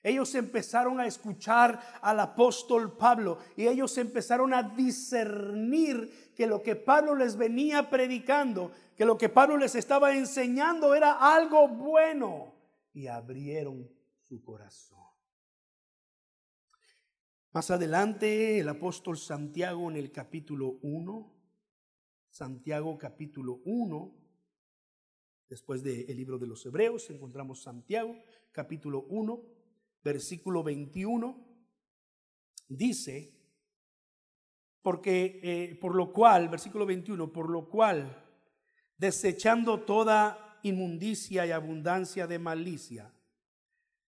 Ellos 0.00 0.32
empezaron 0.36 1.00
a 1.00 1.06
escuchar 1.06 1.80
al 2.00 2.20
apóstol 2.20 2.96
Pablo 2.96 3.38
y 3.56 3.66
ellos 3.66 3.98
empezaron 3.98 4.54
a 4.54 4.62
discernir 4.62 6.30
que 6.36 6.46
lo 6.46 6.62
que 6.62 6.76
Pablo 6.76 7.16
les 7.16 7.36
venía 7.36 7.90
predicando, 7.90 8.70
que 8.96 9.04
lo 9.04 9.18
que 9.18 9.28
Pablo 9.28 9.56
les 9.56 9.74
estaba 9.74 10.14
enseñando 10.14 10.94
era 10.94 11.34
algo 11.34 11.66
bueno 11.66 12.54
y 12.94 13.08
abrieron 13.08 13.90
su 14.28 14.40
corazón. 14.40 15.01
Más 17.52 17.70
adelante 17.70 18.58
el 18.58 18.68
apóstol 18.70 19.18
Santiago 19.18 19.90
en 19.90 19.96
el 19.98 20.10
capítulo 20.10 20.78
1, 20.80 21.32
Santiago 22.30 22.96
capítulo 22.96 23.60
1, 23.66 24.14
después 25.50 25.82
del 25.82 26.16
libro 26.16 26.38
de 26.38 26.46
los 26.46 26.64
Hebreos, 26.64 27.10
encontramos 27.10 27.62
Santiago 27.62 28.16
capítulo 28.52 29.02
1 29.02 29.52
versículo 30.02 30.62
21, 30.62 31.46
dice, 32.68 33.38
porque 34.80 35.40
eh, 35.42 35.74
por 35.76 35.94
lo 35.94 36.10
cual, 36.10 36.48
versículo 36.48 36.86
21, 36.86 37.32
por 37.32 37.50
lo 37.50 37.68
cual, 37.68 38.24
desechando 38.96 39.82
toda 39.82 40.58
inmundicia 40.62 41.46
y 41.46 41.50
abundancia 41.50 42.26
de 42.26 42.38
malicia, 42.38 43.12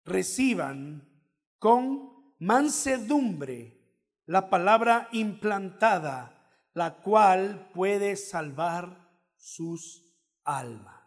reciban 0.05 1.09
con 1.57 2.12
mansedumbre 2.43 3.79
la 4.25 4.49
palabra 4.49 5.07
implantada, 5.13 6.69
la 6.73 6.95
cual 6.95 7.69
puede 7.73 8.17
salvar 8.17 8.97
sus 9.37 10.03
almas. 10.43 11.01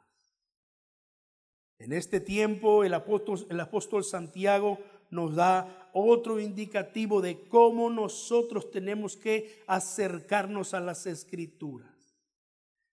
En 1.78 1.92
este 1.92 2.20
tiempo 2.20 2.84
el 2.84 2.94
apóstol, 2.94 3.46
el 3.50 3.60
apóstol 3.60 4.02
Santiago 4.02 4.78
nos 5.10 5.34
da 5.34 5.90
otro 5.92 6.40
indicativo 6.40 7.20
de 7.20 7.46
cómo 7.48 7.90
nosotros 7.90 8.70
tenemos 8.70 9.16
que 9.16 9.62
acercarnos 9.66 10.72
a 10.72 10.80
las 10.80 11.06
escrituras. 11.06 12.16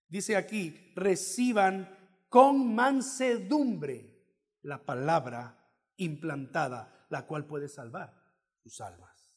Dice 0.09 0.35
aquí, 0.35 0.91
reciban 0.95 1.97
con 2.27 2.75
mansedumbre 2.75 4.21
la 4.61 4.83
palabra 4.83 5.57
implantada, 5.95 7.07
la 7.09 7.25
cual 7.25 7.45
puede 7.45 7.69
salvar 7.69 8.22
sus 8.63 8.79
almas. 8.81 9.31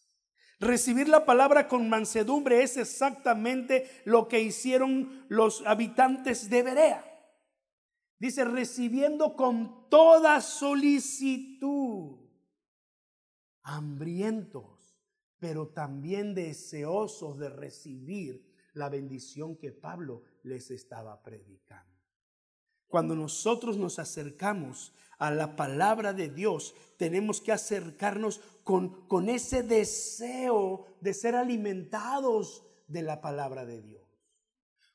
Recibir 0.58 1.08
la 1.08 1.26
palabra 1.26 1.68
con 1.68 1.88
mansedumbre 1.88 2.62
es 2.62 2.76
exactamente 2.76 3.90
lo 4.04 4.26
que 4.28 4.40
hicieron 4.40 5.26
los 5.28 5.66
habitantes 5.66 6.48
de 6.48 6.62
Berea. 6.62 7.04
Dice, 8.18 8.44
recibiendo 8.44 9.36
con 9.36 9.90
toda 9.90 10.40
solicitud, 10.40 12.16
hambrientos, 13.62 14.96
pero 15.38 15.68
también 15.68 16.34
deseosos 16.34 17.38
de 17.38 17.50
recibir 17.50 18.54
la 18.72 18.88
bendición 18.88 19.56
que 19.56 19.72
Pablo 19.72 20.22
les 20.42 20.70
estaba 20.70 21.22
predicando. 21.22 21.95
Cuando 22.88 23.14
nosotros 23.14 23.76
nos 23.76 23.98
acercamos 23.98 24.92
a 25.18 25.30
la 25.30 25.56
palabra 25.56 26.12
de 26.12 26.28
Dios, 26.28 26.74
tenemos 26.96 27.40
que 27.40 27.52
acercarnos 27.52 28.40
con, 28.64 29.06
con 29.06 29.28
ese 29.28 29.62
deseo 29.62 30.86
de 31.00 31.14
ser 31.14 31.34
alimentados 31.34 32.62
de 32.86 33.02
la 33.02 33.20
palabra 33.20 33.64
de 33.64 33.82
Dios. 33.82 34.06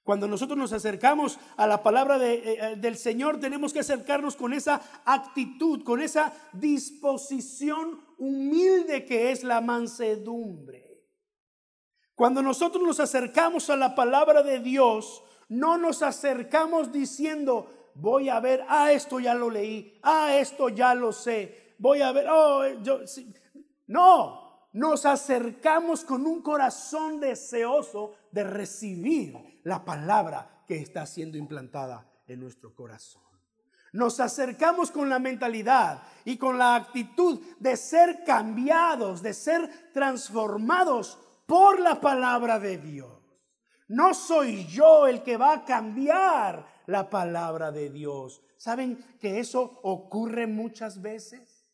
Cuando 0.04 0.28
nosotros 0.28 0.58
nos 0.58 0.74
acercamos 0.74 1.38
a 1.58 1.68
la 1.68 1.84
palabra 1.84 2.18
eh, 2.26 2.42
eh, 2.44 2.76
del 2.76 2.98
Señor, 2.98 3.40
tenemos 3.40 3.72
que 3.72 3.80
acercarnos 3.80 4.36
con 4.36 4.52
esa 4.54 4.82
actitud, 5.06 5.84
con 5.84 6.02
esa 6.02 6.34
disposición 6.54 8.02
humilde 8.18 9.06
que 9.06 9.32
es 9.32 9.44
la 9.44 9.62
mansedumbre. 9.62 11.06
Cuando 12.16 12.42
nosotros 12.42 12.84
nos 12.84 13.00
acercamos 13.00 13.70
a 13.70 13.76
la 13.76 13.94
palabra 13.94 14.42
de 14.44 14.60
Dios, 14.60 15.24
no 15.50 15.78
nos 15.78 16.02
acercamos 16.02 16.92
diciendo, 16.92 17.68
voy 17.96 18.30
a 18.30 18.40
ver, 18.40 18.66
ah, 18.68 18.92
esto 18.92 19.20
ya 19.20 19.34
lo 19.34 19.50
leí, 19.50 20.00
ah, 20.04 20.36
esto 20.36 20.70
ya 20.70 20.94
lo 20.94 21.12
sé, 21.12 21.76
voy 21.78 22.02
a 22.02 22.12
ver, 22.12 22.28
oh, 22.30 22.66
yo, 22.82 23.00
no, 23.88 24.70
nos 24.74 25.06
acercamos 25.06 26.06
con 26.06 26.26
un 26.26 26.42
corazón 26.42 27.20
deseoso 27.20 28.14
de 28.32 28.44
recibir 28.44 29.62
la 29.64 29.84
palabra 29.84 30.64
que 30.68 30.78
está 30.78 31.06
siendo 31.06 31.38
implantada 31.38 32.10
en 32.28 32.40
nuestro 32.40 32.74
corazón. 32.74 33.22
Nos 33.94 34.22
acercamos 34.22 34.90
con 34.90 35.10
la 35.10 35.20
mentalidad 35.20 36.02
y 36.24 36.38
con 36.38 36.58
la 36.58 36.76
actitud 36.76 37.42
de 37.60 37.76
ser 37.76 38.24
cambiados, 38.26 39.22
de 39.22 39.34
ser 39.34 39.92
transformados 39.92 41.20
por 41.46 41.82
la 41.82 42.00
palabra 42.00 42.58
de 42.58 42.78
Dios. 42.78 43.12
No 43.90 44.14
soy 44.14 44.66
yo 44.68 45.08
el 45.08 45.22
que 45.22 45.36
va 45.36 45.52
a 45.52 45.66
cambiar 45.66 46.66
la 46.92 47.10
palabra 47.10 47.72
de 47.72 47.90
Dios. 47.90 48.42
¿Saben 48.58 49.04
que 49.20 49.40
eso 49.40 49.80
ocurre 49.84 50.46
muchas 50.46 51.02
veces? 51.02 51.66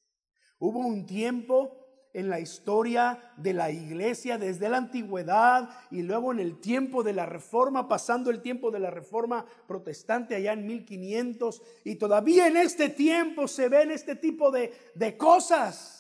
Hubo 0.59 0.79
un 0.79 1.05
tiempo 1.05 1.87
en 2.13 2.29
la 2.29 2.39
historia 2.39 3.33
de 3.37 3.53
la 3.53 3.69
iglesia 3.69 4.37
desde 4.37 4.69
la 4.69 4.77
antigüedad 4.77 5.69
y 5.91 6.01
luego 6.01 6.31
en 6.31 6.39
el 6.39 6.59
tiempo 6.59 7.03
de 7.03 7.13
la 7.13 7.25
reforma, 7.25 7.87
pasando 7.87 8.31
el 8.31 8.41
tiempo 8.41 8.71
de 8.71 8.79
la 8.79 8.89
reforma 8.89 9.45
protestante 9.67 10.33
allá 10.33 10.53
en 10.53 10.65
1500 10.65 11.61
y 11.83 11.95
todavía 11.95 12.47
en 12.47 12.57
este 12.57 12.89
tiempo 12.89 13.47
se 13.47 13.69
ven 13.69 13.91
este 13.91 14.15
tipo 14.15 14.49
de, 14.49 14.73
de 14.95 15.15
cosas 15.15 15.97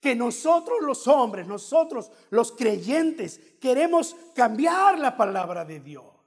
que 0.00 0.16
nosotros 0.16 0.78
los 0.80 1.06
hombres, 1.06 1.46
nosotros 1.46 2.10
los 2.30 2.52
creyentes 2.52 3.38
queremos 3.60 4.16
cambiar 4.34 4.98
la 4.98 5.16
palabra 5.16 5.64
de 5.66 5.80
Dios. 5.80 6.19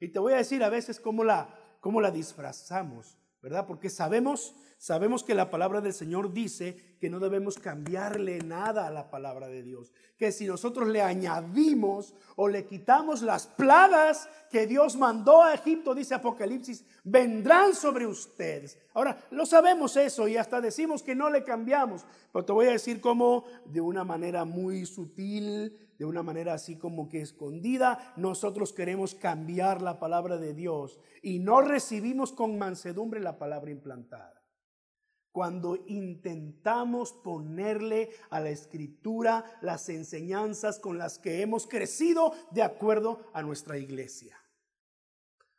Y 0.00 0.08
te 0.08 0.18
voy 0.18 0.32
a 0.32 0.36
decir 0.36 0.62
a 0.62 0.68
veces 0.68 1.00
cómo 1.00 1.24
la, 1.24 1.48
cómo 1.80 2.00
la 2.00 2.10
disfrazamos, 2.10 3.18
¿verdad? 3.42 3.66
Porque 3.66 3.90
sabemos 3.90 4.54
Sabemos 4.78 5.24
que 5.24 5.34
la 5.34 5.50
palabra 5.50 5.80
del 5.80 5.94
Señor 5.94 6.32
dice 6.34 6.96
que 7.00 7.08
no 7.08 7.18
debemos 7.18 7.58
cambiarle 7.58 8.38
nada 8.40 8.86
a 8.86 8.90
la 8.90 9.10
palabra 9.10 9.48
de 9.48 9.62
Dios. 9.62 9.90
Que 10.18 10.32
si 10.32 10.46
nosotros 10.46 10.88
le 10.88 11.00
añadimos 11.00 12.14
o 12.36 12.46
le 12.46 12.66
quitamos 12.66 13.22
las 13.22 13.46
plagas 13.46 14.28
que 14.50 14.66
Dios 14.66 14.96
mandó 14.96 15.42
a 15.42 15.54
Egipto, 15.54 15.94
dice 15.94 16.14
Apocalipsis, 16.14 16.84
vendrán 17.04 17.74
sobre 17.74 18.06
ustedes. 18.06 18.78
Ahora, 18.92 19.18
lo 19.30 19.46
sabemos 19.46 19.96
eso 19.96 20.28
y 20.28 20.36
hasta 20.36 20.60
decimos 20.60 21.02
que 21.02 21.14
no 21.14 21.30
le 21.30 21.42
cambiamos. 21.42 22.04
Pero 22.30 22.44
te 22.44 22.52
voy 22.52 22.66
a 22.66 22.72
decir 22.72 23.00
cómo 23.00 23.44
de 23.64 23.80
una 23.80 24.04
manera 24.04 24.44
muy 24.44 24.84
sutil, 24.84 25.85
de 25.98 26.04
una 26.04 26.22
manera 26.22 26.54
así 26.54 26.76
como 26.76 27.08
que 27.08 27.20
escondida, 27.20 28.14
nosotros 28.16 28.72
queremos 28.72 29.14
cambiar 29.14 29.82
la 29.82 29.98
palabra 29.98 30.36
de 30.36 30.54
Dios 30.54 30.98
y 31.22 31.38
no 31.38 31.60
recibimos 31.60 32.32
con 32.32 32.58
mansedumbre 32.58 33.20
la 33.20 33.38
palabra 33.38 33.70
implantada 33.70 34.36
cuando 35.36 35.76
intentamos 35.88 37.12
ponerle 37.12 38.08
a 38.30 38.40
la 38.40 38.48
escritura 38.48 39.44
las 39.60 39.90
enseñanzas 39.90 40.78
con 40.78 40.96
las 40.96 41.18
que 41.18 41.42
hemos 41.42 41.66
crecido 41.66 42.32
de 42.52 42.62
acuerdo 42.62 43.20
a 43.34 43.42
nuestra 43.42 43.76
iglesia. 43.76 44.34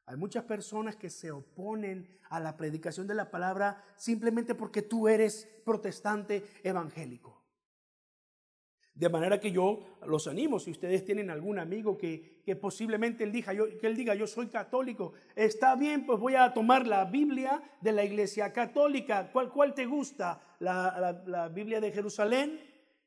Hay 0.08 0.17
muchas 0.17 0.45
personas 0.45 0.95
que 0.95 1.12
se 1.12 1.30
oponen 1.30 2.10
a 2.32 2.39
la 2.39 2.58
predicación 2.58 3.06
de 3.06 3.13
la 3.13 3.30
palabra 3.30 3.84
simplemente 3.97 4.56
porque 4.56 4.82
tú 4.82 5.08
eres 5.08 5.47
protestante 5.63 6.43
evangélico. 6.63 7.37
De 8.97 9.10
manera 9.10 9.39
que 9.39 9.51
yo 9.51 9.79
los 10.07 10.25
animo, 10.27 10.60
si 10.60 10.71
ustedes 10.71 11.05
tienen 11.05 11.29
algún 11.29 11.60
amigo 11.60 11.95
que, 11.95 12.41
que 12.43 12.55
posiblemente 12.55 13.23
él 13.23 13.31
diga, 13.31 13.53
yo, 13.53 13.65
que 13.77 13.86
él 13.86 13.95
diga, 13.95 14.15
yo 14.15 14.25
soy 14.25 14.47
católico, 14.47 15.13
está 15.36 15.75
bien, 15.75 16.03
pues 16.03 16.19
voy 16.19 16.33
a 16.33 16.51
tomar 16.51 16.88
la 16.88 17.05
Biblia 17.05 17.62
de 17.79 17.91
la 17.91 18.03
iglesia 18.03 18.51
católica. 18.51 19.29
¿Cuál, 19.31 19.51
cuál 19.51 19.75
te 19.75 19.86
gusta? 19.86 20.41
¿La, 20.57 21.21
la, 21.27 21.47
Biblia 21.47 21.79
de 21.79 21.91
Jerusalén? 21.91 22.60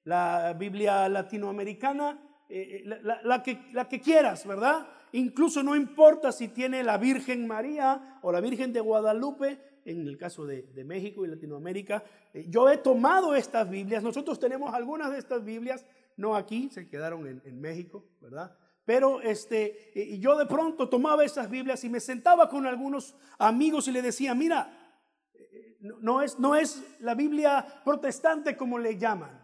¿La 0.04 0.54
Biblia 0.56 1.08
latinoamericana? 1.08 2.20
Eh, 2.48 2.84
eh, 2.84 3.00
la, 3.02 3.20
la, 3.24 3.42
que, 3.42 3.58
la 3.72 3.88
que 3.88 4.00
quieras, 4.00 4.46
¿verdad? 4.46 4.86
Incluso 5.10 5.64
no 5.64 5.74
importa 5.74 6.30
si 6.30 6.46
tiene 6.46 6.84
la 6.84 6.98
Virgen 6.98 7.48
María 7.48 8.20
o 8.22 8.30
la 8.30 8.40
Virgen 8.40 8.72
de 8.72 8.78
Guadalupe, 8.78 9.58
en 9.90 10.06
el 10.06 10.16
caso 10.16 10.46
de, 10.46 10.84
México 10.84 11.24
y 11.24 11.28
Latinoamérica. 11.28 12.02
Eh, 12.32 12.46
yo 12.48 12.68
he 12.68 12.78
tomado 12.78 13.34
estas 13.34 13.68
Biblias, 13.68 14.02
nosotros 14.02 14.38
tenemos 14.38 14.72
algunas 14.74 15.10
de 15.10 15.18
estas 15.18 15.44
Biblias, 15.44 15.84
no 16.16 16.36
aquí, 16.36 16.70
se 16.70 16.88
quedaron 16.88 17.26
en, 17.26 17.60
México, 17.60 18.04
¿verdad? 18.20 18.56
pero 18.84 19.20
este, 19.20 19.92
y 19.94 20.18
yo 20.18 20.36
de 20.36 20.46
pronto 20.46 20.88
tomaba 20.88 21.24
esas 21.24 21.48
Biblias 21.48 21.84
y 21.84 21.88
me 21.88 22.00
sentaba 22.00 22.48
con 22.48 22.66
algunos 22.66 23.14
amigos 23.38 23.86
y 23.86 23.92
le 23.92 24.02
decía, 24.02 24.34
mira, 24.34 24.76
no 25.80 26.22
es, 26.22 26.38
no 26.38 26.56
es 26.56 26.82
la 27.00 27.14
Biblia 27.14 27.64
protestante 27.84 28.56
como 28.56 28.78
le 28.78 28.98
llaman, 28.98 29.40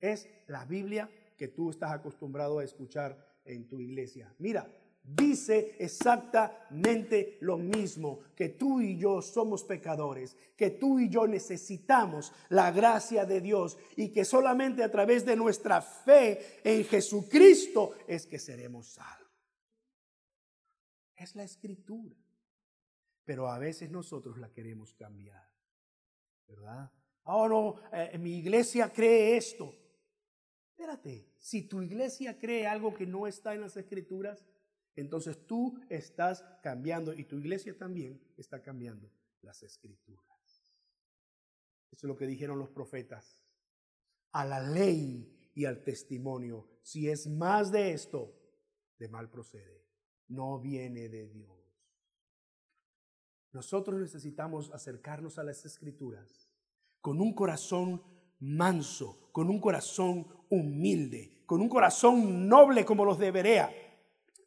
es 0.00 0.28
la 0.46 0.64
Biblia 0.64 1.10
que 1.36 1.48
tú 1.48 1.70
estás 1.70 1.92
acostumbrado 1.92 2.58
a 2.58 2.64
escuchar 2.64 3.16
en 3.44 3.66
tu 3.66 3.80
iglesia. 3.80 4.32
Mira, 4.38 4.70
dice 5.16 5.76
exactamente 5.78 7.38
lo 7.40 7.56
mismo, 7.58 8.20
que 8.36 8.50
tú 8.50 8.80
y 8.80 8.96
yo 8.96 9.22
somos 9.22 9.64
pecadores, 9.64 10.36
que 10.56 10.70
tú 10.70 10.98
y 10.98 11.08
yo 11.08 11.26
necesitamos 11.26 12.32
la 12.48 12.70
gracia 12.70 13.24
de 13.24 13.40
Dios 13.40 13.78
y 13.96 14.10
que 14.10 14.24
solamente 14.24 14.82
a 14.82 14.90
través 14.90 15.24
de 15.24 15.36
nuestra 15.36 15.82
fe 15.82 16.60
en 16.64 16.84
Jesucristo 16.84 17.94
es 18.06 18.26
que 18.26 18.38
seremos 18.38 18.88
salvos. 18.88 19.28
Es 21.16 21.34
la 21.34 21.44
escritura. 21.44 22.16
Pero 23.24 23.48
a 23.48 23.58
veces 23.58 23.90
nosotros 23.90 24.38
la 24.38 24.50
queremos 24.50 24.94
cambiar. 24.94 25.48
¿Verdad? 26.48 26.90
Oh, 27.24 27.46
no, 27.46 27.76
eh, 27.92 28.18
mi 28.18 28.38
iglesia 28.38 28.92
cree 28.92 29.36
esto. 29.36 29.72
Espérate, 30.70 31.28
si 31.38 31.68
tu 31.68 31.82
iglesia 31.82 32.38
cree 32.38 32.66
algo 32.66 32.94
que 32.94 33.06
no 33.06 33.26
está 33.26 33.54
en 33.54 33.60
las 33.60 33.76
escrituras, 33.76 34.44
entonces 34.96 35.46
tú 35.46 35.80
estás 35.88 36.44
cambiando 36.62 37.12
y 37.12 37.24
tu 37.24 37.38
iglesia 37.38 37.76
también 37.76 38.20
está 38.36 38.62
cambiando 38.62 39.10
las 39.42 39.62
escrituras. 39.62 40.24
Eso 41.90 42.06
es 42.06 42.08
lo 42.08 42.16
que 42.16 42.26
dijeron 42.26 42.58
los 42.58 42.70
profetas. 42.70 43.42
A 44.32 44.44
la 44.44 44.60
ley 44.60 45.50
y 45.54 45.64
al 45.64 45.82
testimonio, 45.82 46.68
si 46.82 47.08
es 47.08 47.26
más 47.26 47.72
de 47.72 47.92
esto, 47.92 48.36
de 48.98 49.08
mal 49.08 49.30
procede. 49.30 49.86
No 50.28 50.60
viene 50.60 51.08
de 51.08 51.26
Dios. 51.28 51.50
Nosotros 53.52 54.00
necesitamos 54.00 54.70
acercarnos 54.72 55.38
a 55.38 55.42
las 55.42 55.64
escrituras 55.64 56.48
con 57.00 57.20
un 57.20 57.34
corazón 57.34 58.02
manso, 58.38 59.30
con 59.32 59.50
un 59.50 59.60
corazón 59.60 60.26
humilde, 60.48 61.42
con 61.46 61.60
un 61.60 61.68
corazón 61.68 62.48
noble 62.48 62.84
como 62.84 63.04
los 63.04 63.18
de 63.18 63.32
Berea 63.32 63.89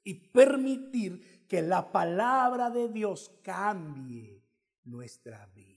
y 0.03 0.13
permitir 0.13 1.45
que 1.47 1.61
la 1.61 1.91
palabra 1.91 2.69
de 2.69 2.89
Dios 2.89 3.31
cambie 3.43 4.43
nuestra 4.83 5.45
vida. 5.47 5.73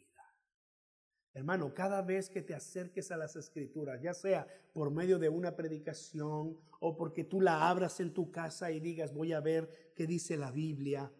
Hermano, 1.33 1.75
cada 1.75 2.01
vez 2.01 2.31
que 2.31 2.41
te 2.41 2.55
acerques 2.55 3.11
a 3.11 3.17
las 3.17 3.37
escrituras, 3.37 4.01
ya 4.01 4.15
sea 4.15 4.47
por 4.73 4.91
medio 4.91 5.19
de 5.19 5.29
una 5.29 5.55
predicación 5.55 6.59
o 6.81 6.97
porque 6.97 7.25
tú 7.25 7.41
la 7.43 7.69
abras 7.69 8.01
en 8.01 8.15
tu 8.15 8.31
casa 8.31 8.71
y 8.71 8.81
digas, 8.81 9.13
voy 9.13 9.35
a 9.35 9.41
ver 9.41 9.93
qué 9.95 10.07
dice 10.07 10.37
la 10.37 10.51
Biblia, 10.51 11.13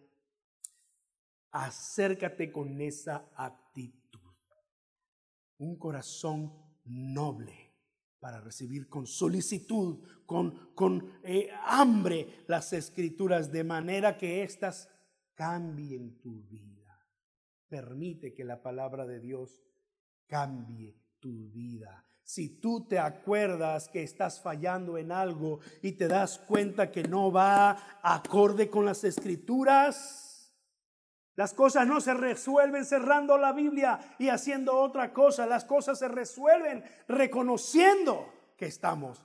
acércate 1.51 2.51
con 2.51 2.81
esa 2.81 3.29
actitud. 3.35 4.19
Un 5.59 5.77
corazón 5.77 6.51
noble 6.83 7.66
para 8.19 8.41
recibir 8.41 8.87
con 8.87 9.05
solicitud, 9.05 9.99
con, 10.25 10.73
con 10.73 11.19
eh, 11.23 11.49
hambre 11.65 12.43
las 12.47 12.73
escrituras, 12.73 13.51
de 13.51 13.63
manera 13.63 14.17
que 14.17 14.43
éstas 14.43 14.89
cambien 15.35 16.19
tu 16.19 16.43
vida. 16.43 17.07
Permite 17.69 18.33
que 18.33 18.43
la 18.43 18.61
palabra 18.61 19.05
de 19.05 19.19
Dios 19.19 19.61
cambie 20.25 20.95
tu 21.19 21.49
vida. 21.49 22.05
Si 22.23 22.59
tú 22.59 22.85
te 22.87 22.99
acuerdas 22.99 23.87
que 23.87 24.03
estás 24.03 24.41
fallando 24.41 24.97
en 24.97 25.13
algo 25.13 25.59
y 25.81 25.93
te 25.93 26.09
das 26.09 26.39
cuenta 26.39 26.91
que 26.91 27.03
no 27.03 27.31
va 27.31 28.01
acorde 28.01 28.69
con 28.69 28.83
las 28.83 29.05
escrituras, 29.05 30.26
las 31.37 31.53
cosas 31.53 31.85
no 31.85 32.01
se 32.01 32.15
resuelven 32.15 32.83
cerrando 32.83 33.37
la 33.37 33.53
Biblia 33.53 33.99
y 34.17 34.29
haciendo 34.29 34.75
otra 34.75 35.13
cosa. 35.13 35.45
Las 35.45 35.65
cosas 35.65 35.99
se 35.99 36.07
resuelven 36.07 36.83
reconociendo 37.07 38.33
que 38.57 38.65
estamos 38.65 39.23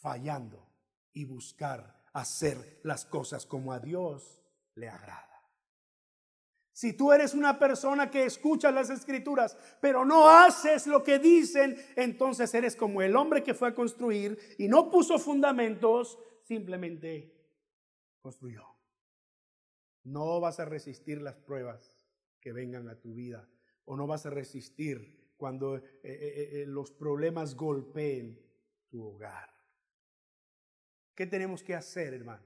fallando 0.00 0.66
y 1.12 1.24
buscar 1.24 2.02
hacer 2.14 2.80
las 2.82 3.04
cosas 3.04 3.46
como 3.46 3.72
a 3.72 3.78
Dios 3.78 4.42
le 4.74 4.88
agrada. 4.88 5.40
Si 6.72 6.94
tú 6.94 7.12
eres 7.12 7.32
una 7.32 7.60
persona 7.60 8.10
que 8.10 8.24
escucha 8.24 8.72
las 8.72 8.90
escrituras, 8.90 9.56
pero 9.80 10.04
no 10.04 10.28
haces 10.28 10.88
lo 10.88 11.04
que 11.04 11.20
dicen, 11.20 11.76
entonces 11.94 12.52
eres 12.54 12.74
como 12.74 13.02
el 13.02 13.14
hombre 13.14 13.44
que 13.44 13.54
fue 13.54 13.68
a 13.68 13.74
construir 13.74 14.36
y 14.58 14.66
no 14.66 14.90
puso 14.90 15.16
fundamentos, 15.16 16.18
simplemente 16.42 17.32
construyó. 18.20 18.71
No 20.04 20.40
vas 20.40 20.60
a 20.60 20.64
resistir 20.64 21.22
las 21.22 21.36
pruebas 21.36 22.04
que 22.40 22.52
vengan 22.52 22.88
a 22.88 22.98
tu 22.98 23.14
vida 23.14 23.48
o 23.84 23.96
no 23.96 24.06
vas 24.06 24.26
a 24.26 24.30
resistir 24.30 25.32
cuando 25.36 25.76
eh, 25.76 25.82
eh, 26.04 26.50
eh, 26.52 26.64
los 26.66 26.92
problemas 26.92 27.54
golpeen 27.54 28.40
tu 28.88 29.02
hogar. 29.04 29.50
¿Qué 31.14 31.26
tenemos 31.26 31.62
que 31.62 31.74
hacer, 31.74 32.14
hermano? 32.14 32.44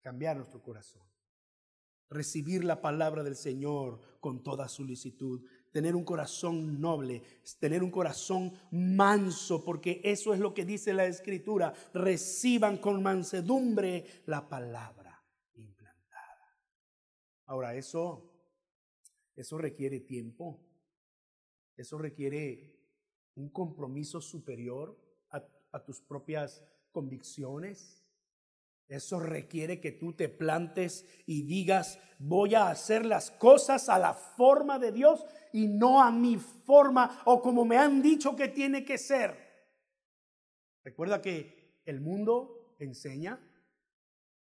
Cambiar 0.00 0.36
nuestro 0.36 0.62
corazón. 0.62 1.02
Recibir 2.08 2.64
la 2.64 2.80
palabra 2.80 3.22
del 3.24 3.36
Señor 3.36 4.00
con 4.20 4.42
toda 4.42 4.68
solicitud. 4.68 5.44
Tener 5.72 5.96
un 5.96 6.04
corazón 6.04 6.80
noble, 6.80 7.22
tener 7.58 7.82
un 7.82 7.90
corazón 7.90 8.52
manso, 8.70 9.64
porque 9.64 10.00
eso 10.04 10.32
es 10.32 10.40
lo 10.40 10.54
que 10.54 10.64
dice 10.64 10.92
la 10.92 11.06
Escritura. 11.06 11.72
Reciban 11.92 12.78
con 12.78 13.02
mansedumbre 13.02 14.22
la 14.26 14.48
palabra. 14.48 15.05
Ahora, 17.46 17.74
eso, 17.74 18.32
eso 19.34 19.56
requiere 19.58 20.00
tiempo, 20.00 20.60
eso 21.76 21.96
requiere 21.98 22.76
un 23.34 23.50
compromiso 23.50 24.20
superior 24.20 24.98
a, 25.30 25.46
a 25.72 25.84
tus 25.84 26.00
propias 26.00 26.64
convicciones. 26.90 28.02
Eso 28.88 29.18
requiere 29.18 29.80
que 29.80 29.92
tú 29.92 30.12
te 30.12 30.28
plantes 30.28 31.04
y 31.26 31.42
digas, 31.42 31.98
voy 32.18 32.54
a 32.54 32.68
hacer 32.68 33.04
las 33.04 33.30
cosas 33.32 33.88
a 33.88 33.98
la 33.98 34.14
forma 34.14 34.78
de 34.78 34.92
Dios 34.92 35.24
y 35.52 35.66
no 35.66 36.02
a 36.02 36.10
mi 36.10 36.36
forma 36.36 37.22
o 37.24 37.42
como 37.42 37.64
me 37.64 37.76
han 37.76 38.00
dicho 38.00 38.36
que 38.36 38.48
tiene 38.48 38.84
que 38.84 38.98
ser. 38.98 39.46
Recuerda 40.84 41.20
que 41.20 41.80
el 41.84 42.00
mundo 42.00 42.76
enseña, 42.78 43.40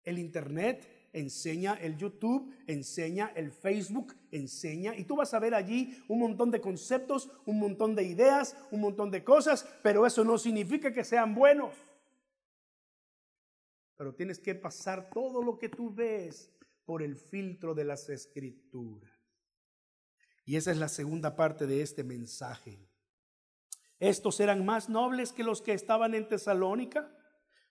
el 0.04 0.18
Internet 0.18 1.01
enseña 1.14 1.74
el 1.76 1.98
YouTube, 1.98 2.54
enseña 2.68 3.32
el 3.36 3.52
Facebook, 3.52 4.16
enseña. 4.32 4.96
Y 4.96 5.04
tú 5.06 5.16
vas 5.16 5.34
a 5.34 5.40
ver 5.40 5.54
allí 5.54 6.02
un 6.08 6.20
montón 6.20 6.52
de 6.52 6.62
conceptos, 6.62 7.30
un 7.46 7.60
montón 7.60 7.96
de 7.96 8.04
ideas, 8.04 8.56
un 8.72 8.82
montón 8.82 9.12
de 9.12 9.24
cosas, 9.24 9.68
pero 9.84 10.06
eso 10.06 10.24
no 10.24 10.38
significa 10.38 10.94
que 10.94 11.04
sean 11.04 11.36
buenos. 11.36 11.74
Pero 13.98 14.16
tienes 14.16 14.40
que 14.40 14.56
pasar 14.56 15.10
todo 15.12 15.44
lo 15.44 15.60
que 15.60 15.70
tú 15.70 15.94
ves 15.94 16.52
por 16.86 17.04
el 17.04 17.16
filtro 17.16 17.76
de 17.76 17.86
las 17.86 18.10
escrituras. 18.10 19.12
Y 20.46 20.56
esa 20.56 20.72
es 20.72 20.78
la 20.78 20.90
segunda 20.90 21.36
parte 21.36 21.68
de 21.68 21.82
este 21.82 22.04
mensaje. 22.04 22.80
Estos 24.00 24.40
eran 24.40 24.66
más 24.66 24.90
nobles 24.90 25.32
que 25.32 25.44
los 25.44 25.62
que 25.62 25.74
estaban 25.74 26.16
en 26.16 26.28
Tesalónica 26.28 27.16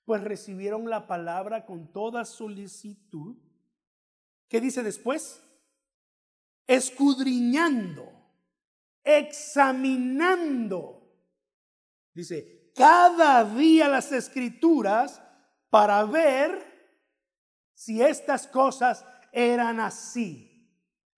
pues 0.05 0.23
recibieron 0.23 0.89
la 0.91 1.07
palabra 1.07 1.67
con 1.67 1.93
toda 1.93 2.25
solicitud. 2.25 3.37
¿Qué 4.49 4.61
dice 4.61 4.83
después? 4.83 5.43
Escudriñando, 6.67 8.11
examinando. 9.05 10.97
Dice, 12.13 12.73
cada 12.75 13.45
día 13.45 13.89
las 13.89 14.11
escrituras 14.13 15.23
para 15.71 16.05
ver 16.05 16.71
si 17.75 18.03
estas 18.03 18.47
cosas 18.49 19.05
eran 19.33 19.81
así. 19.81 20.69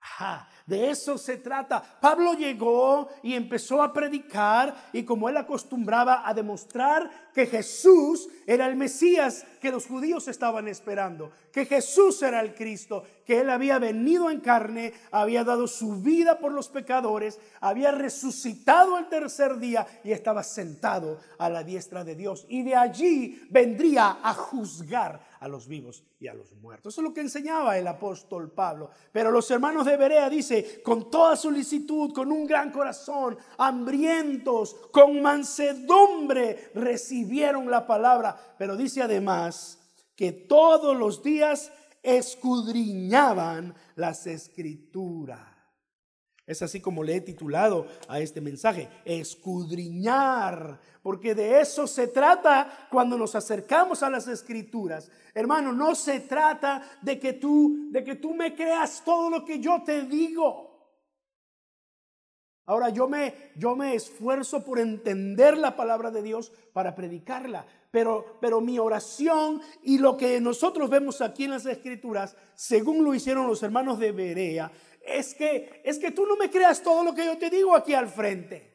Ajá. 0.00 0.48
De 0.66 0.90
eso 0.90 1.18
se 1.18 1.36
trata. 1.36 1.82
Pablo 2.00 2.34
llegó 2.34 3.08
y 3.22 3.34
empezó 3.34 3.82
a 3.82 3.92
predicar 3.92 4.74
y 4.92 5.02
como 5.02 5.28
él 5.28 5.36
acostumbraba 5.36 6.26
a 6.26 6.34
demostrar 6.34 7.10
que 7.34 7.46
Jesús 7.46 8.28
era 8.46 8.66
el 8.66 8.76
Mesías 8.76 9.44
que 9.62 9.70
los 9.70 9.86
judíos 9.86 10.26
estaban 10.26 10.66
esperando, 10.66 11.30
que 11.52 11.66
Jesús 11.66 12.20
era 12.22 12.40
el 12.40 12.52
Cristo, 12.52 13.04
que 13.24 13.42
él 13.42 13.48
había 13.48 13.78
venido 13.78 14.28
en 14.28 14.40
carne, 14.40 14.92
había 15.12 15.44
dado 15.44 15.68
su 15.68 16.02
vida 16.02 16.40
por 16.40 16.50
los 16.50 16.68
pecadores, 16.68 17.38
había 17.60 17.92
resucitado 17.92 18.98
el 18.98 19.08
tercer 19.08 19.58
día 19.58 19.86
y 20.02 20.10
estaba 20.10 20.42
sentado 20.42 21.20
a 21.38 21.48
la 21.48 21.62
diestra 21.62 22.02
de 22.02 22.16
Dios. 22.16 22.44
Y 22.48 22.64
de 22.64 22.74
allí 22.74 23.40
vendría 23.50 24.18
a 24.20 24.34
juzgar 24.34 25.20
a 25.38 25.46
los 25.46 25.68
vivos 25.68 26.02
y 26.18 26.28
a 26.28 26.34
los 26.34 26.52
muertos. 26.54 26.94
Eso 26.94 27.00
es 27.00 27.08
lo 27.08 27.14
que 27.14 27.20
enseñaba 27.20 27.76
el 27.76 27.86
apóstol 27.86 28.50
Pablo. 28.50 28.90
Pero 29.12 29.30
los 29.30 29.50
hermanos 29.50 29.86
de 29.86 29.96
Berea 29.96 30.30
dice, 30.30 30.80
con 30.82 31.10
toda 31.10 31.36
solicitud, 31.36 32.12
con 32.12 32.30
un 32.30 32.46
gran 32.46 32.70
corazón, 32.70 33.36
hambrientos, 33.58 34.76
con 34.92 35.20
mansedumbre, 35.20 36.70
recibieron 36.74 37.70
la 37.70 37.86
palabra. 37.86 38.54
Pero 38.56 38.76
dice 38.76 39.02
además, 39.02 39.51
que 40.16 40.32
todos 40.32 40.96
los 40.96 41.22
días 41.22 41.72
escudriñaban 42.02 43.74
las 43.96 44.26
escrituras. 44.26 45.52
Es 46.44 46.60
así 46.60 46.80
como 46.80 47.04
le 47.04 47.16
he 47.16 47.20
titulado 47.20 47.86
a 48.08 48.18
este 48.18 48.40
mensaje, 48.40 48.88
escudriñar, 49.04 50.80
porque 51.02 51.34
de 51.34 51.60
eso 51.60 51.86
se 51.86 52.08
trata 52.08 52.88
cuando 52.90 53.16
nos 53.16 53.34
acercamos 53.36 54.02
a 54.02 54.10
las 54.10 54.26
escrituras. 54.26 55.08
Hermano, 55.34 55.72
no 55.72 55.94
se 55.94 56.20
trata 56.20 56.82
de 57.00 57.18
que 57.18 57.34
tú 57.34 57.88
de 57.90 58.02
que 58.02 58.16
tú 58.16 58.34
me 58.34 58.54
creas 58.56 59.02
todo 59.04 59.30
lo 59.30 59.44
que 59.44 59.60
yo 59.60 59.82
te 59.84 60.02
digo. 60.02 60.72
Ahora 62.66 62.90
yo 62.90 63.08
me, 63.08 63.34
yo 63.56 63.74
me 63.74 63.94
esfuerzo 63.94 64.64
por 64.64 64.78
entender 64.78 65.56
la 65.56 65.76
palabra 65.76 66.10
de 66.10 66.22
Dios 66.22 66.52
para 66.72 66.94
predicarla, 66.94 67.66
pero, 67.92 68.38
pero 68.40 68.62
mi 68.62 68.78
oración 68.78 69.60
y 69.82 69.98
lo 69.98 70.16
que 70.16 70.40
nosotros 70.40 70.88
vemos 70.88 71.20
aquí 71.20 71.44
en 71.44 71.50
las 71.50 71.66
escrituras, 71.66 72.34
según 72.54 73.04
lo 73.04 73.14
hicieron 73.14 73.46
los 73.46 73.62
hermanos 73.62 73.98
de 73.98 74.12
Berea, 74.12 74.72
es 75.02 75.34
que, 75.34 75.82
es 75.84 75.98
que 75.98 76.10
tú 76.10 76.24
no 76.26 76.36
me 76.36 76.50
creas 76.50 76.82
todo 76.82 77.04
lo 77.04 77.14
que 77.14 77.26
yo 77.26 77.36
te 77.36 77.50
digo 77.50 77.76
aquí 77.76 77.92
al 77.92 78.08
frente. 78.08 78.72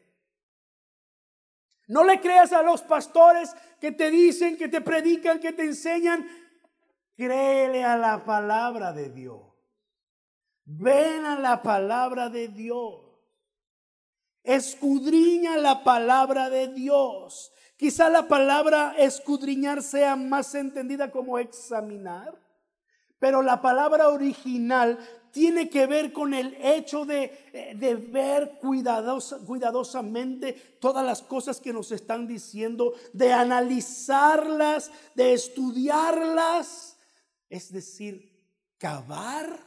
No 1.88 2.04
le 2.04 2.22
creas 2.22 2.54
a 2.54 2.62
los 2.62 2.84
pastores 2.84 3.56
que 3.82 3.92
te 3.92 4.12
dicen, 4.12 4.56
que 4.56 4.68
te 4.68 4.82
predican, 4.82 5.40
que 5.40 5.52
te 5.52 5.64
enseñan. 5.64 6.28
Créele 7.16 7.84
a 7.84 7.98
la 7.98 8.24
palabra 8.24 8.94
de 8.94 9.10
Dios. 9.10 9.42
Ven 10.64 11.26
a 11.26 11.40
la 11.40 11.64
palabra 11.64 12.30
de 12.30 12.50
Dios. 12.50 13.02
Escudriña 14.44 15.58
la 15.58 15.84
palabra 15.84 16.52
de 16.52 16.68
Dios. 16.68 17.52
Quizá 17.78 18.10
la 18.10 18.28
palabra 18.28 18.96
escudriñar 18.98 19.84
sea 19.84 20.16
más 20.16 20.56
entendida 20.56 21.12
como 21.12 21.38
examinar, 21.38 22.36
pero 23.20 23.44
la 23.44 23.62
palabra 23.62 24.10
original 24.10 24.98
tiene 25.32 25.70
que 25.70 25.86
ver 25.86 26.12
con 26.12 26.34
el 26.34 26.58
hecho 26.60 27.06
de, 27.06 27.26
eh, 27.54 27.76
de 27.76 27.96
ver 27.96 28.58
cuidadosamente 28.60 30.54
todas 30.80 31.06
las 31.06 31.22
cosas 31.22 31.62
que 31.62 31.72
nos 31.72 31.92
están 31.92 32.28
diciendo, 32.28 32.94
de 33.14 33.32
analizarlas, 33.32 34.92
de 35.14 35.34
estudiarlas, 35.34 36.98
es 37.48 37.72
decir, 37.72 38.36
cavar 38.80 39.60